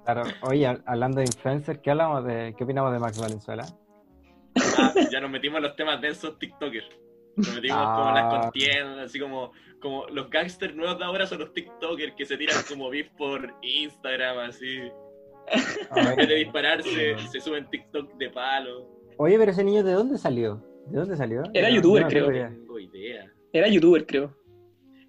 [0.04, 3.66] Claro, oye, hab- hablando de influencer, ¿qué hablamos de, qué opinamos de Max Valenzuela?
[4.78, 6.86] Ah, ya nos metimos en los temas densos TikTokers.
[7.38, 8.40] Nos metimos como en las Ah.
[8.42, 12.56] contiendas, así como, como los gangsters nuevos de ahora son los TikTokers que se tiran
[12.68, 14.80] como beef por Instagram, así.
[15.96, 18.86] En vez de dispararse, se suben TikTok de palo.
[19.16, 20.62] Oye, pero ese niño, ¿de dónde salió?
[20.86, 21.42] ¿De dónde salió?
[21.54, 22.30] Era no- youtuber, no creo.
[22.30, 23.32] No tengo idea.
[23.52, 24.36] Era youtuber, creo.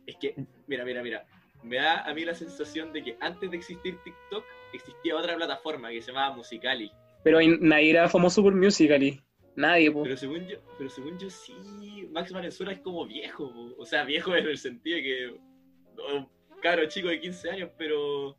[0.06, 0.36] Es que,
[0.68, 1.26] mira, mira, mira.
[1.62, 5.90] Me da a mí la sensación de que antes de existir TikTok, existía otra plataforma
[5.90, 6.90] que se llamaba Musicali.
[7.24, 9.22] Pero nadie era famoso por Musical.ly.
[9.56, 10.04] Nadie, po.
[10.04, 13.82] Pero según yo, pero según yo sí, Max Valenzuela es como viejo, po.
[13.82, 15.28] o sea, viejo en el sentido de que
[15.98, 16.30] oh,
[16.62, 18.38] caro chico de 15 años, pero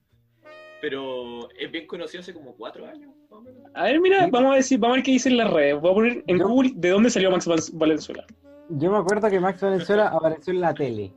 [0.81, 3.63] pero es bien conocido hace como 4 años, más o menos.
[3.75, 5.79] A ver, mira, vamos a decir, vamos a ver qué dicen las redes.
[5.79, 8.25] Voy a poner en Google de dónde salió Max Val- Valenzuela.
[8.71, 11.13] Yo me acuerdo que Max Valenzuela apareció en la tele.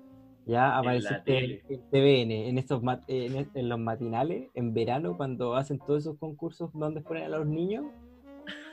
[0.46, 1.64] Ya apareció la en, tele.
[1.70, 6.70] en TVN, en, estos en, en los matinales, en verano, cuando hacen todos esos concursos
[6.74, 7.86] donde ponen a los niños.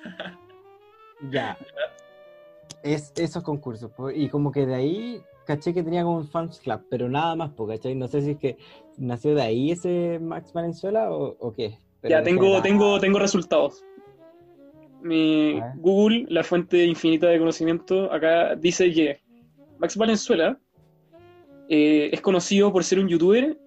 [1.30, 1.58] ya.
[2.82, 3.90] Es esos concursos.
[4.14, 7.50] Y como que de ahí caché que tenía como un fans club, pero nada más,
[7.68, 7.94] ¿cachai?
[7.94, 8.56] No sé si es que
[8.96, 11.78] nació de ahí ese Max Valenzuela o, o qué.
[12.00, 13.84] Pero ya, en tengo, tengo, tengo resultados.
[15.02, 15.60] Mi.
[15.76, 19.20] Google, la fuente infinita de conocimiento, acá dice que
[19.78, 20.58] Max Valenzuela
[21.68, 23.58] eh, es conocido por ser un youtuber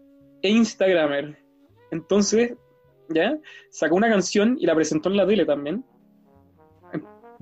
[0.41, 1.37] e instagramer.
[1.91, 2.53] Entonces,
[3.09, 3.37] ¿ya?
[3.69, 5.83] Sacó una canción y la presentó en la tele también.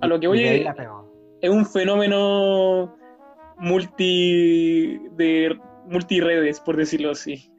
[0.02, 0.66] A lo que voy es-
[1.42, 2.96] es un fenómeno
[3.58, 7.52] multi de multiredes, por decirlo así.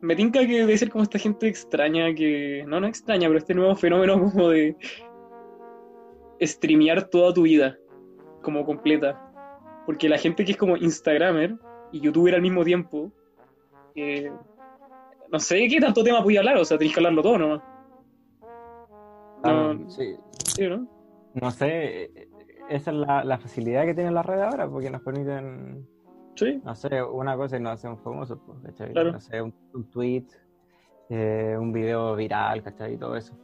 [0.00, 2.64] Me tinca que debe ser como esta gente extraña que.
[2.66, 4.76] No, no extraña, pero este nuevo fenómeno como de
[6.42, 7.76] streamear toda tu vida.
[8.42, 9.22] Como completa.
[9.86, 11.56] Porque la gente que es como Instagramer
[11.92, 13.12] y youtuber al mismo tiempo.
[13.94, 14.30] eh,
[15.32, 17.62] no sé qué tanto tema podía hablar, o sea, tenés que hablarlo todo nomás.
[19.42, 20.14] Ah, No, sí,
[20.44, 20.86] sí, ¿no?
[21.40, 22.28] No sé, eh,
[22.70, 25.86] esa es la, la facilidad que tienen las redes ahora, porque nos permiten,
[26.34, 26.60] Sí.
[26.64, 28.92] no sé, una cosa y nos hacemos famosos, pues, ¿cachai?
[28.92, 29.12] Claro.
[29.12, 30.24] No sé, un, un tweet,
[31.10, 32.94] eh, un video viral, ¿cachai?
[32.94, 33.34] Y todo eso.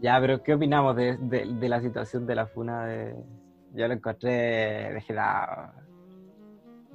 [0.00, 3.14] Ya, pero ¿qué opinamos de, de- de la situación de la funa de...
[3.74, 5.72] Yo lo encontré degenerado.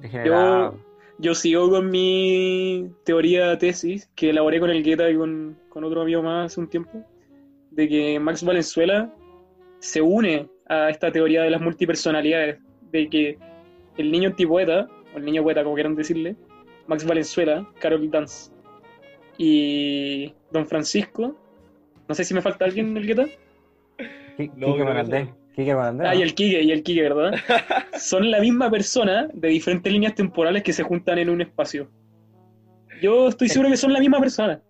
[0.00, 0.78] Degenerado.
[1.18, 6.02] yo sigo con mi teoría tesis que elaboré con el Guetta y con, con otro
[6.02, 7.04] amigo más hace un tiempo,
[7.70, 9.12] de que Max Valenzuela
[9.84, 12.58] se une a esta teoría de las multipersonalidades,
[12.90, 13.38] de que
[13.98, 16.36] el niño antipoeta, o el niño poeta como quieran decirle,
[16.86, 18.50] Max Valenzuela, Carol Dance
[19.38, 21.36] y Don Francisco,
[22.08, 23.26] no sé si me falta alguien en el Guetta,
[24.38, 24.72] Qui- No.
[24.72, 24.84] Quique
[25.74, 26.08] Morandé.
[26.08, 27.34] ah, y el Quique, y el Quique, ¿verdad?
[27.98, 31.88] Son la misma persona de diferentes líneas temporales que se juntan en un espacio.
[33.02, 34.60] Yo estoy seguro que son la misma persona.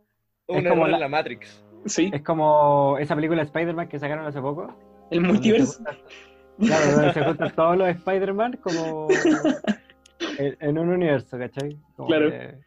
[0.48, 1.62] Es como la- la Matrix.
[1.86, 4.74] Sí, Es como esa película de Spider-Man que sacaron hace poco.
[5.10, 5.82] El multiverso.
[6.58, 9.08] Claro, donde se juntan todos los Spider-Man como
[10.38, 11.78] en, en un universo, ¿cachai?
[11.96, 12.30] Como Claro.
[12.30, 12.58] que-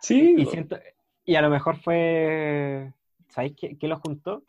[0.00, 0.78] Sí, y, siento,
[1.24, 2.92] y a lo mejor fue.
[3.28, 4.44] ¿Sabéis qué, qué los juntó?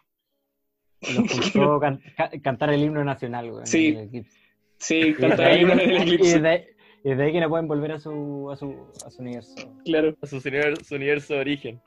[1.02, 3.66] Los juntó can- ca- cantar el himno nacional, güey.
[3.66, 3.88] Sí.
[3.88, 4.38] el eclipse.
[4.78, 6.40] sí, Y canta de ahí- el himno en el y eclipse.
[6.42, 6.66] de ahí-
[7.06, 9.54] y de ahí que no pueden volver a su, a su, a su universo.
[9.86, 10.16] Claro.
[10.22, 11.82] A su universo, su universo de origen.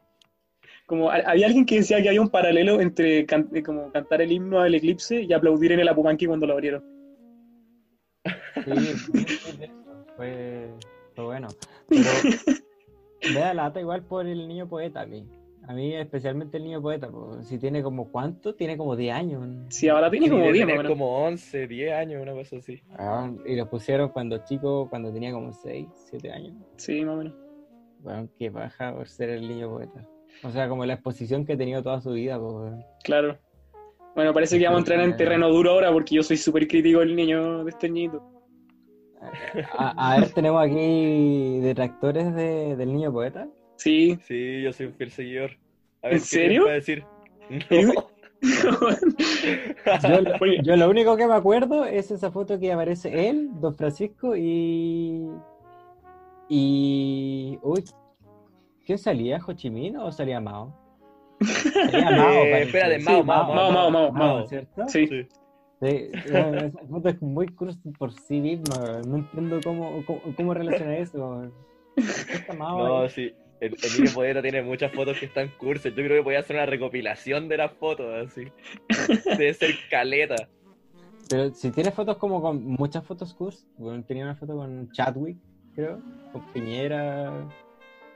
[0.88, 4.22] Como ha- había alguien que decía que había un paralelo entre can- eh, como cantar
[4.22, 6.82] el himno al eclipse y aplaudir en el Apumanqui cuando lo abrieron.
[8.64, 8.72] Sí,
[10.16, 10.68] fue,
[11.14, 11.48] fue bueno.
[11.88, 12.00] Pero
[13.34, 15.26] me da lata igual por el niño poeta a mí.
[15.66, 19.46] A mí especialmente el niño poeta, pues, si tiene como cuánto, tiene como 10 años.
[19.68, 20.98] Sí, ahora tiene Sí, como debe 10 más o tener menos.
[20.98, 22.80] como 11, 10 años, una cosa así.
[22.92, 26.54] Ah, y lo pusieron cuando chico, cuando tenía como 6, 7 años.
[26.76, 27.34] Sí, más o menos.
[28.00, 30.02] Bueno, qué baja por ser el niño poeta.
[30.44, 32.72] O sea, como la exposición que ha tenido toda su vida, pues.
[33.04, 33.38] Claro.
[34.14, 37.00] Bueno, parece que vamos a entrar en terreno duro ahora porque yo soy súper crítico
[37.00, 38.22] del niño, de este niñito.
[39.76, 43.48] A, a ver, tenemos aquí detractores de, del niño poeta.
[43.76, 44.18] Sí.
[44.24, 45.50] Sí, yo soy un fiel seguidor.
[46.02, 46.62] A ¿En ¿qué serio?
[46.64, 47.04] para decir?
[47.70, 48.08] ¿En- No.
[50.00, 53.74] Yo, lo- yo lo único que me acuerdo es esa foto que aparece él, Don
[53.74, 55.28] Francisco y.
[56.48, 57.58] Y.
[57.62, 57.84] Uy.
[58.88, 59.38] ¿Quién salía?
[59.46, 60.74] ¿Ho Chi Minh o salía Mao?
[61.42, 64.46] Salía Mao, Eh, espérate, Sí, Mao, Mao, Mao, Mao, Mao, Mao.
[64.46, 64.88] ¿cierto?
[64.88, 65.06] Sí.
[65.06, 66.10] Sí.
[66.24, 69.02] Esa foto es muy cursi por sí misma.
[69.06, 71.52] No entiendo cómo, cómo, cómo relaciona eso.
[71.96, 73.10] Está Mao No, ahí.
[73.10, 73.34] sí.
[73.60, 75.94] El, el niño poeta tiene muchas fotos que están cursos.
[75.94, 78.44] Yo creo que podía hacer una recopilación de las fotos, así.
[79.36, 80.48] Debe ser caleta.
[81.28, 83.36] Pero si tiene fotos como con muchas fotos
[83.76, 85.36] bueno, tenía una foto con Chadwick,
[85.74, 86.00] creo,
[86.32, 87.46] con Piñera.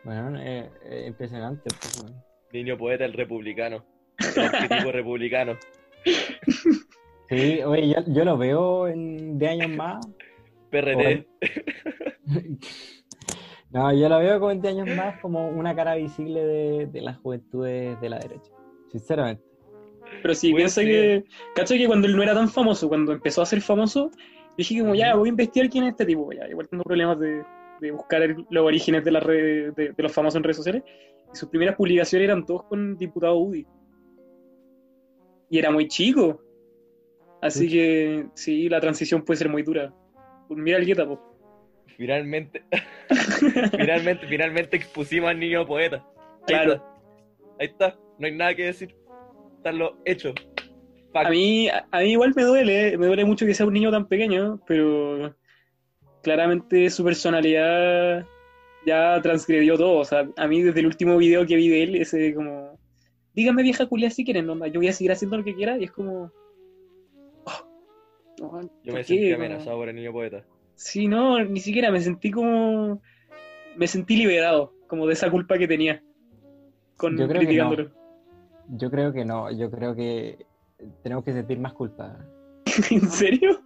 [0.04, 1.62] Bueno, eh, eh, impresionante.
[1.80, 2.24] pues, bueno.
[2.52, 3.84] Niño poeta, el republicano.
[4.18, 5.56] El arquetipo republicano.
[7.28, 10.06] Sí, oye, yo, yo lo veo en de años más.
[10.70, 11.26] PRT.
[13.70, 17.00] No, yo lo veo como en de años más como una cara visible de, de
[17.00, 18.52] las juventudes de la derecha.
[18.90, 19.42] Sinceramente.
[20.20, 20.86] Pero sí, piensa ser.
[20.86, 21.24] que.
[21.54, 24.10] ¿Cachai que cuando él no era tan famoso, cuando empezó a ser famoso,
[24.58, 26.30] dije como ya, voy a investigar quién es este tipo.
[26.32, 27.42] Ya, igual tengo problemas de,
[27.82, 30.82] de buscar el- los orígenes de, las redes, de, de los famosos en redes sociales.
[31.32, 33.66] Y sus primeras publicaciones eran todos con diputado UDI.
[35.50, 36.40] Y era muy chico.
[37.42, 39.92] Así que sí, la transición puede ser muy dura.
[40.48, 41.06] Pues Mira el gueta.
[41.96, 42.64] Finalmente,
[43.76, 45.96] finalmente, finalmente expusimos al niño poeta.
[45.96, 46.72] Ahí Claro.
[46.74, 46.84] está.
[47.60, 47.98] Ahí está.
[48.18, 48.94] No hay nada que decir.
[49.56, 50.34] Están los hechos.
[51.12, 51.26] Fact.
[51.26, 54.06] A mí, a mí igual me duele, me duele mucho que sea un niño tan
[54.08, 55.34] pequeño, pero
[56.22, 58.26] claramente su personalidad
[58.86, 59.98] ya transgredió todo.
[59.98, 62.78] O sea, a mí desde el último video que vi de él, ese como,
[63.34, 65.84] dígame vieja culia si quieren, onda, yo voy a seguir haciendo lo que quiera, y
[65.84, 66.30] es como...
[67.44, 67.66] oh,
[68.40, 69.04] no, Yo ¿por me qué?
[69.04, 70.44] sentí amenazado por el niño poeta.
[70.74, 73.00] Sí, no, ni siquiera me sentí como...
[73.76, 76.02] Me sentí liberado, como de esa culpa que tenía
[76.96, 77.90] con Yo creo que criticándolo.
[78.68, 80.46] Yo creo que no, yo creo que
[81.02, 82.16] tenemos que sentir más culpa.
[82.90, 83.60] ¿En serio?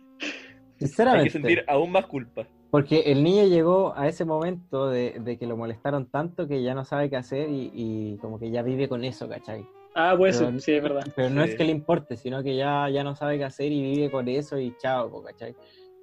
[0.79, 1.21] Sinceramente.
[1.21, 2.47] Hay que sentir aún más culpa.
[2.71, 6.75] Porque el niño llegó a ese momento de, de que lo molestaron tanto que ya
[6.75, 9.65] no sabe qué hacer y, y como que ya vive con eso, ¿cachai?
[9.95, 11.07] Ah, puede Pero- sí, es verdad.
[11.17, 11.51] Pero no Sí.
[11.51, 14.29] es que le importe, sino que ya, ya no sabe qué hacer y vive con
[14.29, 15.55] eso y chao, ¿cachai?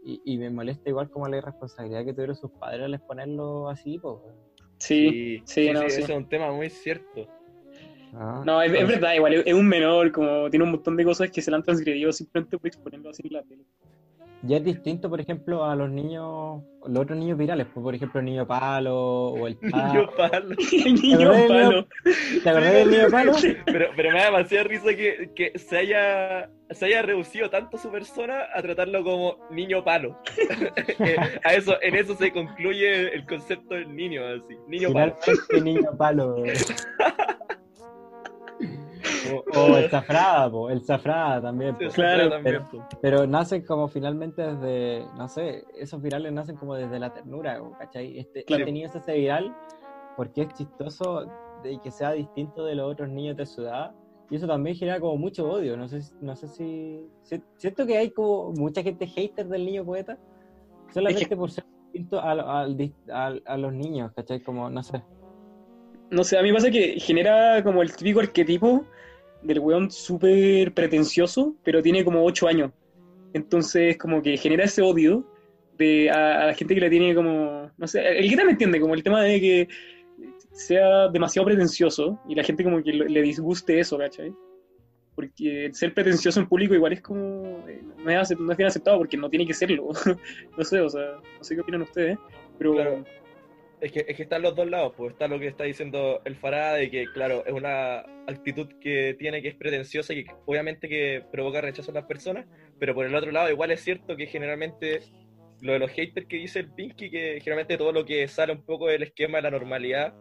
[0.04, 4.00] Y, y me molesta igual como la irresponsabilidad que tuvieron sus padres al exponerlo así,
[4.00, 4.16] pues.
[4.80, 5.86] Sí, sí, no, sí.
[5.88, 7.28] Ese es un tema muy cierto.
[8.46, 11.32] No, es, es verdad, igual, es, es un menor, como tiene un montón de cosas
[11.32, 13.64] que se le han transgredido simplemente por exponerlo así en la tele.
[14.46, 18.20] Ya es distinto, por ejemplo, a los niños, los otros niños virales, pues, por ejemplo,
[18.20, 18.94] el niño palo
[19.30, 20.18] o el Niño palo.
[20.18, 20.56] palo.
[20.86, 21.88] El niño verdad, palo.
[22.44, 23.32] ¿Te acordás del niño palo?
[23.66, 27.90] Pero, pero me da demasiada risa que, que se, haya, se haya reducido tanto su
[27.90, 30.20] persona a tratarlo como niño palo.
[31.00, 34.56] Eh, a eso, en eso se concluye el concepto del niño, así.
[34.68, 35.16] Niño palo.
[35.62, 36.36] Niño palo.
[39.32, 39.44] O,
[39.74, 41.76] o el zafrada, po, el zafrada también.
[41.76, 41.88] po.
[41.94, 42.62] Claro, también.
[42.72, 47.62] pero- Pero nacen como finalmente desde, no sé, esos virales nacen como desde la ternura,
[47.80, 48.18] ¿cachai?
[48.20, 48.62] Este, Claro.
[48.64, 49.56] este niño se hace viral
[50.18, 51.26] porque es chistoso
[51.64, 53.92] de que sea distinto de los otros niños de su edad.
[54.30, 55.78] Y eso también genera como mucho odio.
[55.78, 59.86] No sé, no sé si, si- Siento que hay como mucha gente hater del niño
[59.86, 60.18] poeta.
[60.94, 64.42] Solamente por ser distinto al dis- al- a los niños, ¿cachai?
[64.42, 65.02] Como, no sé.
[66.10, 68.86] No sé, a mí pasa que genera como el típico arquetipo
[69.44, 72.72] del weón súper pretencioso, pero tiene como 8 años.
[73.34, 75.26] Entonces, como que genera ese odio
[75.78, 77.72] de a, la gente que le tiene como.
[77.78, 79.68] No sé, el que me entiende, como el tema de que
[80.52, 84.34] sea demasiado pretencioso y la gente como que le disguste eso, ¿cachai?
[85.16, 87.68] Porque ser pretencioso en público igual es como.
[87.68, 89.90] eh, No es, no bien aceptado porque no tiene que serlo.
[90.58, 92.18] no sé, o sea, no sé qué opinan ustedes,
[92.58, 92.74] pero.
[92.74, 93.04] Claro.
[93.84, 96.38] Es que, es que están los dos lados, pues está lo que está diciendo el
[96.38, 100.88] Farah de que, claro, es una actitud que tiene que es pretenciosa y que obviamente
[100.88, 102.46] que provoca rechazo en las personas,
[102.80, 105.02] pero por el otro lado igual es cierto que generalmente
[105.60, 108.64] lo de los haters que dice el Pinky, que generalmente todo lo que sale un
[108.64, 110.14] poco del esquema de la normalidad,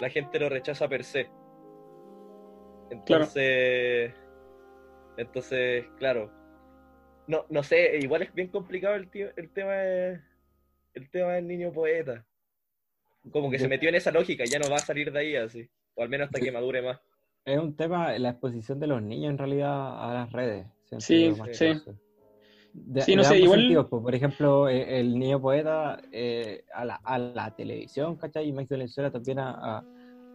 [0.00, 1.28] la gente lo rechaza per se.
[2.90, 4.12] Entonces,
[5.16, 6.30] entonces, claro,
[7.26, 10.20] no, no sé, igual es bien complicado el, tío- el tema de-
[10.94, 12.24] el tema del niño poeta.
[13.30, 15.68] Como que se metió en esa lógica, ya no va a salir de ahí así.
[15.94, 17.00] O al menos hasta que madure más.
[17.44, 20.66] Es un tema, la exposición de los niños en realidad a las redes.
[20.98, 21.80] Sí, sí.
[22.74, 26.84] De- Sí, no sé, igual- sentidos, pues, por ejemplo, eh, el niño poeta eh, a,
[26.86, 28.48] la, a la televisión, ¿cachai?
[28.48, 29.84] Y Max Valenzuela también a, a-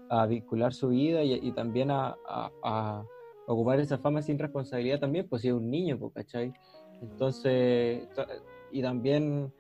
[0.09, 3.03] a vincular su vida y, y también a, a- a
[3.47, 6.53] ocupar esa fama sin responsabilidad también, pues si es un niño, pues, ¿cachai?
[7.01, 8.25] Entonces, to-
[8.71, 9.51] y también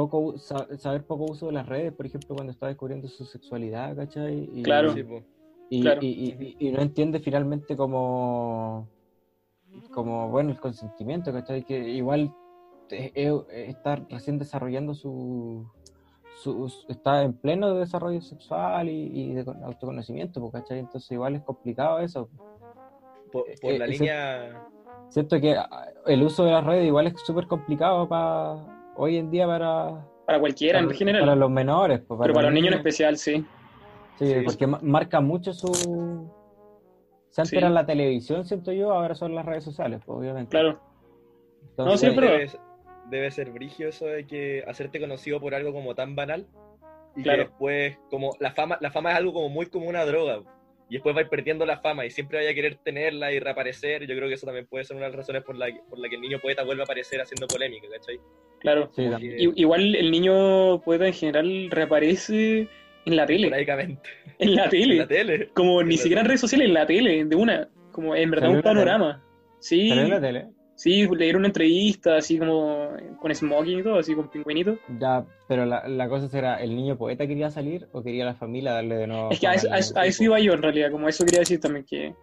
[0.00, 4.46] poco saber poco uso de las redes, por ejemplo, cuando está descubriendo su sexualidad, ¿cachai?
[4.52, 4.94] Y, Claro.
[5.70, 6.02] Y, Claro.
[6.02, 8.86] y- y- y no entiende finalmente como,
[9.94, 11.64] como bueno, el consentimiento, ¿cachai?
[11.64, 12.30] Que igual
[12.90, 15.66] eh, eh, está recién desarrollando su,
[16.42, 20.80] su- su- está en pleno desarrollo sexual y, y de con- autoconocimiento, pues, ¿cachai?
[20.80, 22.28] Entonces igual es complicado eso.
[23.32, 24.62] Por, por Eh, la línea.
[25.08, 29.30] Siento que ah, el uso de las redes igual es súper complicado para hoy en
[29.30, 31.20] día para, Para cualquiera en para, general.
[31.22, 32.00] para los menores.
[32.06, 33.44] pues, pero para los niños en especial, sí.
[34.18, 34.40] Sí, Sí.
[34.44, 35.72] porque ma- marca mucho su...
[37.30, 37.56] Se antes Sí.
[37.56, 40.50] era la televisión, siento yo, ahora son las redes sociales, pues, obviamente.
[40.50, 40.80] Claro.
[41.70, 42.50] Entonces, No, pero- debe,
[43.10, 46.46] debe ser brigio eso de que hacerte conocido por algo como tan banal.
[47.14, 47.38] Y Claro.
[47.44, 50.40] que después, como la fama, la fama es algo como muy como una droga.
[50.88, 54.06] Y después vais perdiendo la fama y siempre vaya a querer tenerla y reaparecer.
[54.06, 55.98] Yo creo que eso también puede ser una de las razones por la, que- por
[55.98, 58.20] la que el niño poeta vuelve a aparecer haciendo polémica, ¿cachai?
[58.60, 58.90] Claro.
[58.94, 62.68] Sí, que- Igual el niño poeta en general reaparece
[63.04, 63.42] en la tele.
[63.48, 64.10] esporádicamente.
[64.38, 64.94] En la En tele.
[64.96, 65.48] la tele.
[65.54, 67.68] Como En ni la siquiera en redes sociales, en la tele, de una.
[67.90, 69.24] Como en verdad un en panorama.
[69.58, 70.46] Sí, Salió en la tele.
[70.76, 74.78] Sí, le dieron una entrevista así como con smoking y todo, así con pingüinito.
[75.00, 78.72] Ya, pero la, la cosa será, ¿el niño poeta quería salir o quería la familia
[78.72, 79.30] darle de nuevo?
[79.32, 80.02] Es que a eso, a eso- niño?
[80.02, 82.14] a eso iba yo en realidad, como eso quería decir también que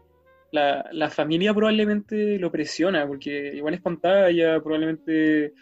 [0.51, 5.53] la, la familia probablemente lo presiona, porque igual es pantalla, probablemente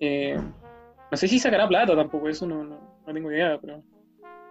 [0.00, 0.36] eh,
[1.10, 3.82] no sé si sacará plata tampoco, eso no, no, no tengo idea, pero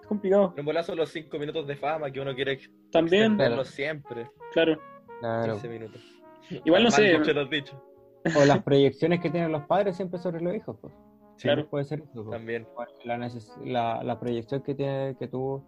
[0.02, 0.54] es complicado.
[0.56, 2.60] En bolazo los cinco minutos de fama que uno quiere
[2.92, 4.30] También, siempre.
[4.54, 4.80] claro.
[5.20, 5.54] Claro.
[5.54, 6.02] 15 minutos.
[6.64, 7.78] Igual no Mal sé, mucho los dichos.
[8.36, 10.94] O las proyecciones que tienen los padres siempre sobre los hijos, pues.
[11.38, 11.68] Sí, Claro.
[11.68, 12.30] Puede ser eso, pues.
[12.38, 12.68] También.
[13.04, 15.64] la, neces- la, la proyección que tiene que tuvo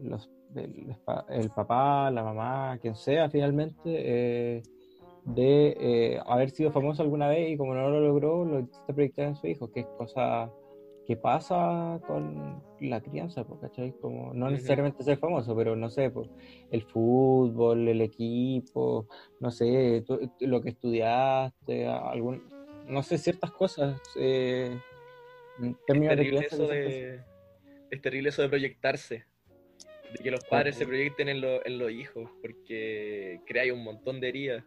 [0.00, 0.94] los, el,
[1.30, 4.62] el papá, la mamá, quien sea finalmente, eh,
[5.24, 9.26] de eh, haber sido famoso alguna vez y como no lo logró, lo intenta proyectar
[9.26, 10.50] en su hijo, que es cosa
[11.08, 13.92] que pasa con la crianza, ¿cachai?
[13.98, 16.28] Como no necesariamente ser famoso, pero no sé, pues,
[16.70, 19.08] el fútbol, el equipo,
[19.40, 22.42] no sé, tú- lo que estudiaste, algún,
[22.86, 23.98] no sé, ciertas cosas.
[24.16, 24.70] Eh,
[25.62, 27.20] en Es términos terrible, crianza eso de,
[27.90, 29.24] es terrible eso de proyectarse.
[30.12, 34.20] De que los padres se proyecten en, lo- en los hijos, porque crea un montón
[34.20, 34.64] de heridas.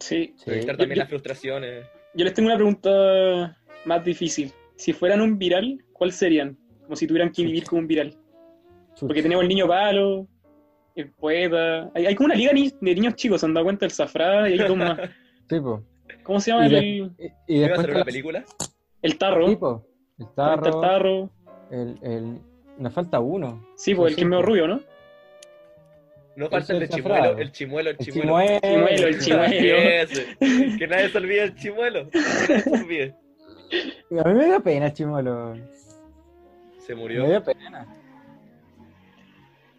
[0.00, 0.34] sí.
[0.44, 1.86] Proyectar también yo- las frustraciones.
[2.12, 4.52] Yo les tengo una pregunta más difícil.
[4.76, 6.56] Si fueran un viral, ¿cuál serían?
[6.84, 8.16] Como si tuvieran que vivir como un viral.
[9.00, 10.26] Porque tenemos el niño palo,
[10.94, 11.90] el poeta.
[11.94, 13.84] Hay, hay como una liga ni- de niños chicos, ¿se han dado cuenta?
[13.84, 14.98] El Zafrá y hay dos más.
[15.48, 15.82] Sí, po.
[16.22, 17.10] ¿Cómo se llama Y, de- el, y-
[17.48, 18.44] y ¿Iba a después hacer una la- película?
[19.02, 19.48] el tarro?
[19.48, 19.86] Sí, po.
[20.18, 21.30] El está tarro, el tarro.
[21.70, 22.38] el, el-
[22.78, 23.66] nos falta uno.
[23.76, 24.80] Sí, pues el que es medio rubio, ¿no?
[26.36, 28.58] No falta el de chimuelo, el chimuelo, el El chimuelo.
[28.60, 28.60] chimuelo.
[28.60, 30.78] Chimuelo, el chimuelo.
[30.78, 32.10] Que nadie se olvide el chimuelo.
[32.10, 32.18] Que
[32.48, 33.14] nadie se olvide.
[34.20, 35.54] A mí me dio pena, Chimuelo.
[36.78, 37.26] Se Me murió.
[37.26, 37.86] dio pena.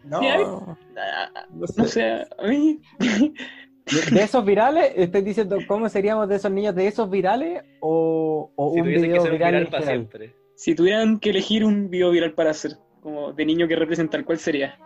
[0.04, 0.20] No,
[1.52, 1.74] no sé.
[1.80, 2.02] No sé,
[2.38, 2.80] a mí.
[4.12, 4.92] ¿De, esos virales?
[4.96, 8.98] ¿Estoy diciendo cómo seríamos de esos niños de esos virales o, o Si un que
[8.98, 9.84] video ser viral para general?
[10.08, 10.34] siempre.
[10.54, 14.38] Si tuvieran que elegir un video viral para hacer, como de niño que representar, ¿cuál
[14.38, 14.78] sería?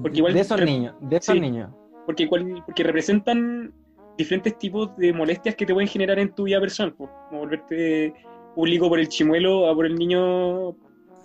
[0.00, 1.40] Porque igual- de esos niños, de esos Sí.
[1.40, 1.70] niños.
[2.06, 3.74] Porque, cual- porque representan
[4.16, 6.94] diferentes tipos de molestias que te pueden generar en tu vida personal.
[6.94, 8.14] Como volverte
[8.56, 10.70] público por el chimuelo a por el niño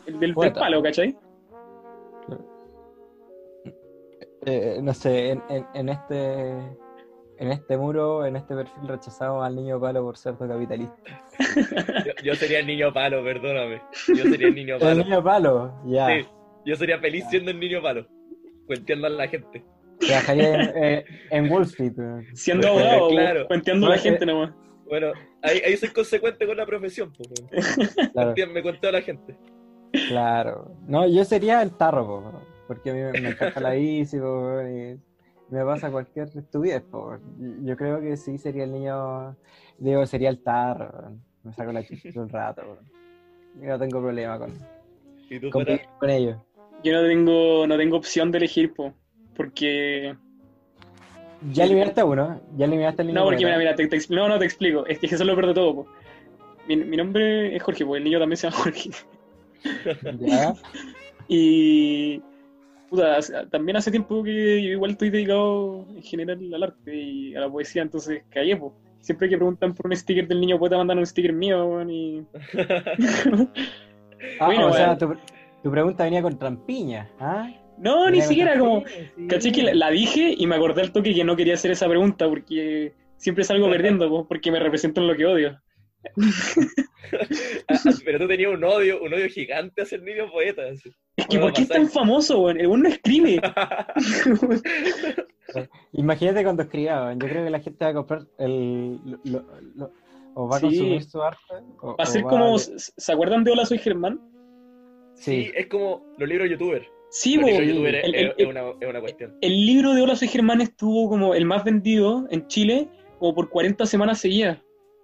[0.05, 1.15] el del, del palo, ¿cachai?
[4.45, 6.49] Eh, no sé, en, en- en este
[7.37, 11.25] en este muro, en este perfil rechazamos al niño palo por cerdo capitalista.
[12.05, 13.81] Yo, yo sería el niño palo, perdóname.
[14.09, 15.03] Yo sería el niño El palo.
[15.03, 16.07] niño palo, ya.
[16.07, 16.27] Sí,
[16.65, 18.05] yo sería feliz siendo el niño palo.
[18.67, 19.63] Cuenteando a la gente.
[19.99, 21.93] Trabajaría en, eh, en Wall Street.
[22.33, 23.47] Siendo Bueno, abogado, claro.
[23.47, 24.51] cuenteando a la gente nomás.
[24.91, 27.13] Bueno, ahí, ahí soy consecuente con la profesión.
[27.13, 27.49] po, weón.
[28.11, 29.37] Claro, Me a la gente.
[30.09, 30.75] claro.
[30.85, 34.99] No, yo sería el tarro, po, porque a mí me, encanta la bici, po, y
[35.49, 36.81] me pasa cualquier estupidez.
[36.81, 37.17] po.
[37.63, 39.37] Yo creo que sí sería el niño,
[39.77, 41.13] digo, sería el tarro.
[41.43, 42.61] Me saco la chucha un rato.
[42.61, 42.77] po.
[43.61, 44.51] Yo no tengo problema con,
[45.29, 45.83] ¿Y tú, con, Pata?
[46.01, 46.37] con ellos.
[46.83, 48.93] Yo no tengo, no tengo opción de elegir, po,
[49.37, 50.17] porque...
[51.51, 53.19] Ya eliminaste a uno, ya eliminaste al niño.
[53.19, 53.57] No, porque poeta.
[53.57, 54.85] mira, mira, te, te no, no te explico.
[54.85, 55.87] Es que eso es lo peor de todo, po.
[56.67, 58.89] Mi, mi nombre es Jorge, pues el niño también se llama Jorge.
[60.19, 60.53] Ya.
[61.33, 62.21] Y
[62.89, 63.19] puta,
[63.49, 67.49] también hace tiempo que yo igual estoy dedicado en general al arte y a la
[67.49, 68.73] poesía, entonces callé, po.
[68.99, 72.25] Siempre que preguntan por un sticker del niño poeta mandan un sticker mío, weón, y...
[74.39, 75.15] Ah, Bueno, o sea, bueno.
[75.15, 75.19] tu,
[75.63, 77.49] tu pregunta venía con trampiña, ¿ah?
[77.77, 78.83] No, ni siquiera como...
[78.87, 79.27] sí.
[79.27, 81.87] Caché que la, la dije y me acordé al toque que no quería hacer esa
[81.87, 85.59] pregunta porque siempre salgo perdiendo, po, porque me representan lo que odio.
[87.67, 90.61] Ah, Pero tú tenías un odio, un odio gigante hacia el niño poeta.
[90.71, 90.89] así.
[91.17, 92.57] Es que ¿por qué es tan famoso, weón?
[92.59, 93.41] El weón no escribe.
[95.93, 97.19] Imagínate cuando escriba, weón.
[97.19, 98.99] yo creo que la gente va a comprar el...
[99.03, 99.45] lo- lo-
[99.75, 99.91] lo-
[100.33, 100.67] o va a Sí.
[100.67, 101.39] consumir su arte.
[101.81, 102.55] O, Va a ser va como...
[102.55, 104.21] a- ¿Se acuerdan de Hola, soy Germán?
[105.15, 106.87] Sí, Sí, es como los libros youtubers.
[107.13, 107.85] Sí, es, El-
[108.15, 109.37] el- es- una, es una cuestión.
[109.41, 112.87] El libro de Hola, soy Germán estuvo como el más vendido en Chile
[113.19, 114.57] como por 40 semanas seguidas.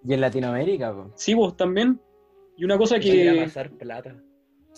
[0.05, 1.11] y en Latinoamérica, po.
[1.15, 1.99] Sí, vos también.
[2.55, 4.15] Y una cosa Hay que amasar plata.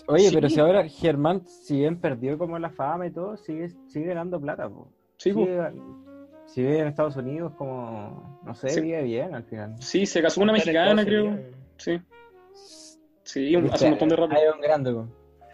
[0.08, 0.36] Oye, Sí.
[0.36, 4.42] pero si ahora Germán, si bien perdió como la fama y todo, sigue, sigue ganando
[4.42, 4.92] plata, po.
[5.18, 5.32] Sí.
[5.32, 5.72] Sigue-
[6.48, 8.82] si vive en Estados Unidos, como, no sé, Sí.
[8.82, 9.76] vive bien al final.
[9.80, 11.38] Sí, se casó con una mexicana, creo.
[11.78, 12.00] Sí.
[13.24, 14.34] Sí, un- hace un montón de rato.
[14.36, 14.96] Es un grande.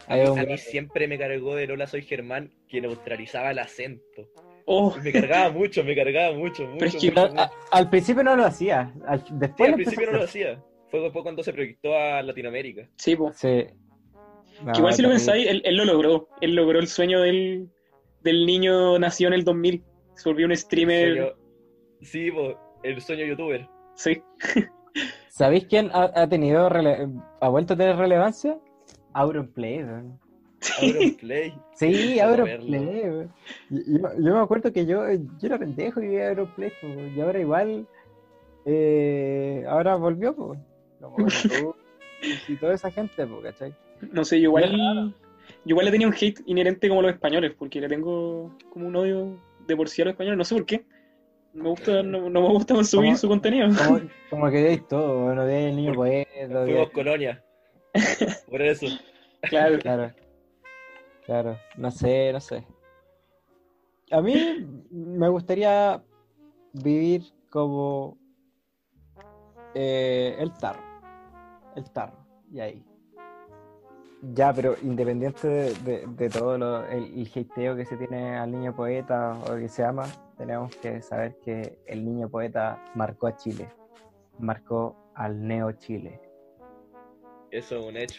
[0.08, 4.28] A mí, siempre me cargó de Lola Soy Germán que neutralizaba el acento.
[4.66, 6.76] Oh, Me cargaba mucho, me cargaba mucho, mucho.
[6.78, 7.40] Pero es que- mucho, Pero, mucho.
[7.40, 10.62] a- al principio no lo hacía, al- Sí, después al principio no lo hacía.
[10.90, 12.88] Fue después cuando se proyectó a Latinoamérica.
[12.96, 13.16] sí.
[14.64, 16.28] No, Que igual si lo pensáis, él, él lo logró.
[16.40, 17.68] Él logró el sueño del,
[18.22, 19.84] del niño nacido en el 2000.
[20.14, 21.14] Se volvió un streamer.
[21.14, 21.32] Sueño-
[22.00, 23.68] Sí, po, el sueño youtuber.
[23.96, 24.22] Sí.
[25.28, 28.58] ¿Sabéis quién ha, ha tenido rele- ha vuelto a tener relevancia?
[29.16, 30.18] Auronplay, weón.
[30.78, 31.54] Auronplay.
[31.74, 33.32] Sí, Auronplay, weón.
[33.70, 36.72] Yo, yo me acuerdo que yo, yo era pendejo y veía Auronplay,
[37.14, 37.86] y ahora igual,
[38.66, 40.58] eh, ahora volvió, pues.
[42.48, 43.74] Y, toda esa gente, pues, ¿cachai?
[44.10, 45.14] No sé, yo igual.
[45.64, 48.96] Yo igual le tenía un hate inherente como los españoles, porque le tengo como un
[48.96, 50.38] odio de por sí a los españoles.
[50.38, 50.86] No sé por qué.
[51.52, 53.68] Me gusta, no, no me gusta consumir su contenido.
[53.68, 54.00] Como,
[54.30, 57.44] como que veis todo, no veis el niño poeta, Fuimos colonia.
[58.50, 58.86] Por eso.
[59.42, 59.78] Claro.
[59.78, 60.12] Claro.
[61.24, 61.58] Claro.
[61.76, 62.64] No sé, no sé.
[64.10, 66.02] A mí me gustaría
[66.72, 68.16] vivir como
[69.74, 70.82] eh, el tarro.
[71.74, 72.16] El tarro.
[72.52, 72.84] Y ahí.
[74.34, 78.50] Ya, pero independiente de, de- de todo lo, el, el hateo que se tiene al
[78.50, 80.04] niño poeta o que se ama,
[80.38, 83.68] tenemos que saber que el niño poeta marcó a Chile.
[84.38, 86.20] Marcó al Neo Chile.
[87.50, 88.18] Eso es un hecho.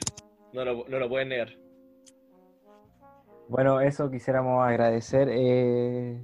[0.54, 1.50] No lo, no lo pueden negar.
[3.50, 6.22] Bueno, eso quisiéramos agradecer eh,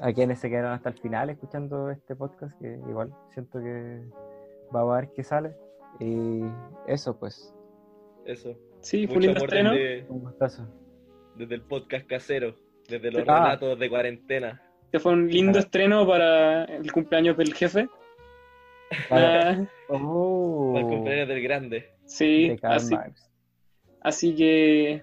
[0.00, 4.02] a quienes se quedaron hasta el final escuchando este podcast, que igual siento que
[4.74, 5.54] va a ver qué sale.
[6.00, 6.42] Y
[6.86, 7.54] eso, pues,
[8.24, 8.54] Eso.
[8.80, 10.66] Sí, fue un desde, un gustazo.
[11.36, 12.54] desde el podcast casero.
[12.88, 13.44] Desde los Ah.
[13.44, 14.62] relatos de cuarentena.
[14.86, 17.88] Este fue un lindo estreno para el cumpleaños del jefe.
[19.08, 21.94] Para- Ah, Oh, Para el cumpleaños del grande.
[22.12, 23.30] Sí, de Karl así, Marx.
[24.00, 25.02] así que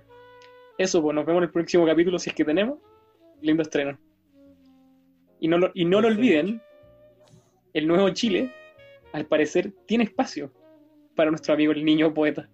[0.77, 2.79] eso, pues nos vemos en el próximo capítulo si es que tenemos.
[3.41, 3.97] Lindo estreno.
[5.39, 6.61] Y no lo, y no lo olviden,
[7.73, 8.53] el nuevo Chile,
[9.13, 10.51] al parecer, tiene espacio
[11.15, 12.49] para nuestro amigo el niño poeta.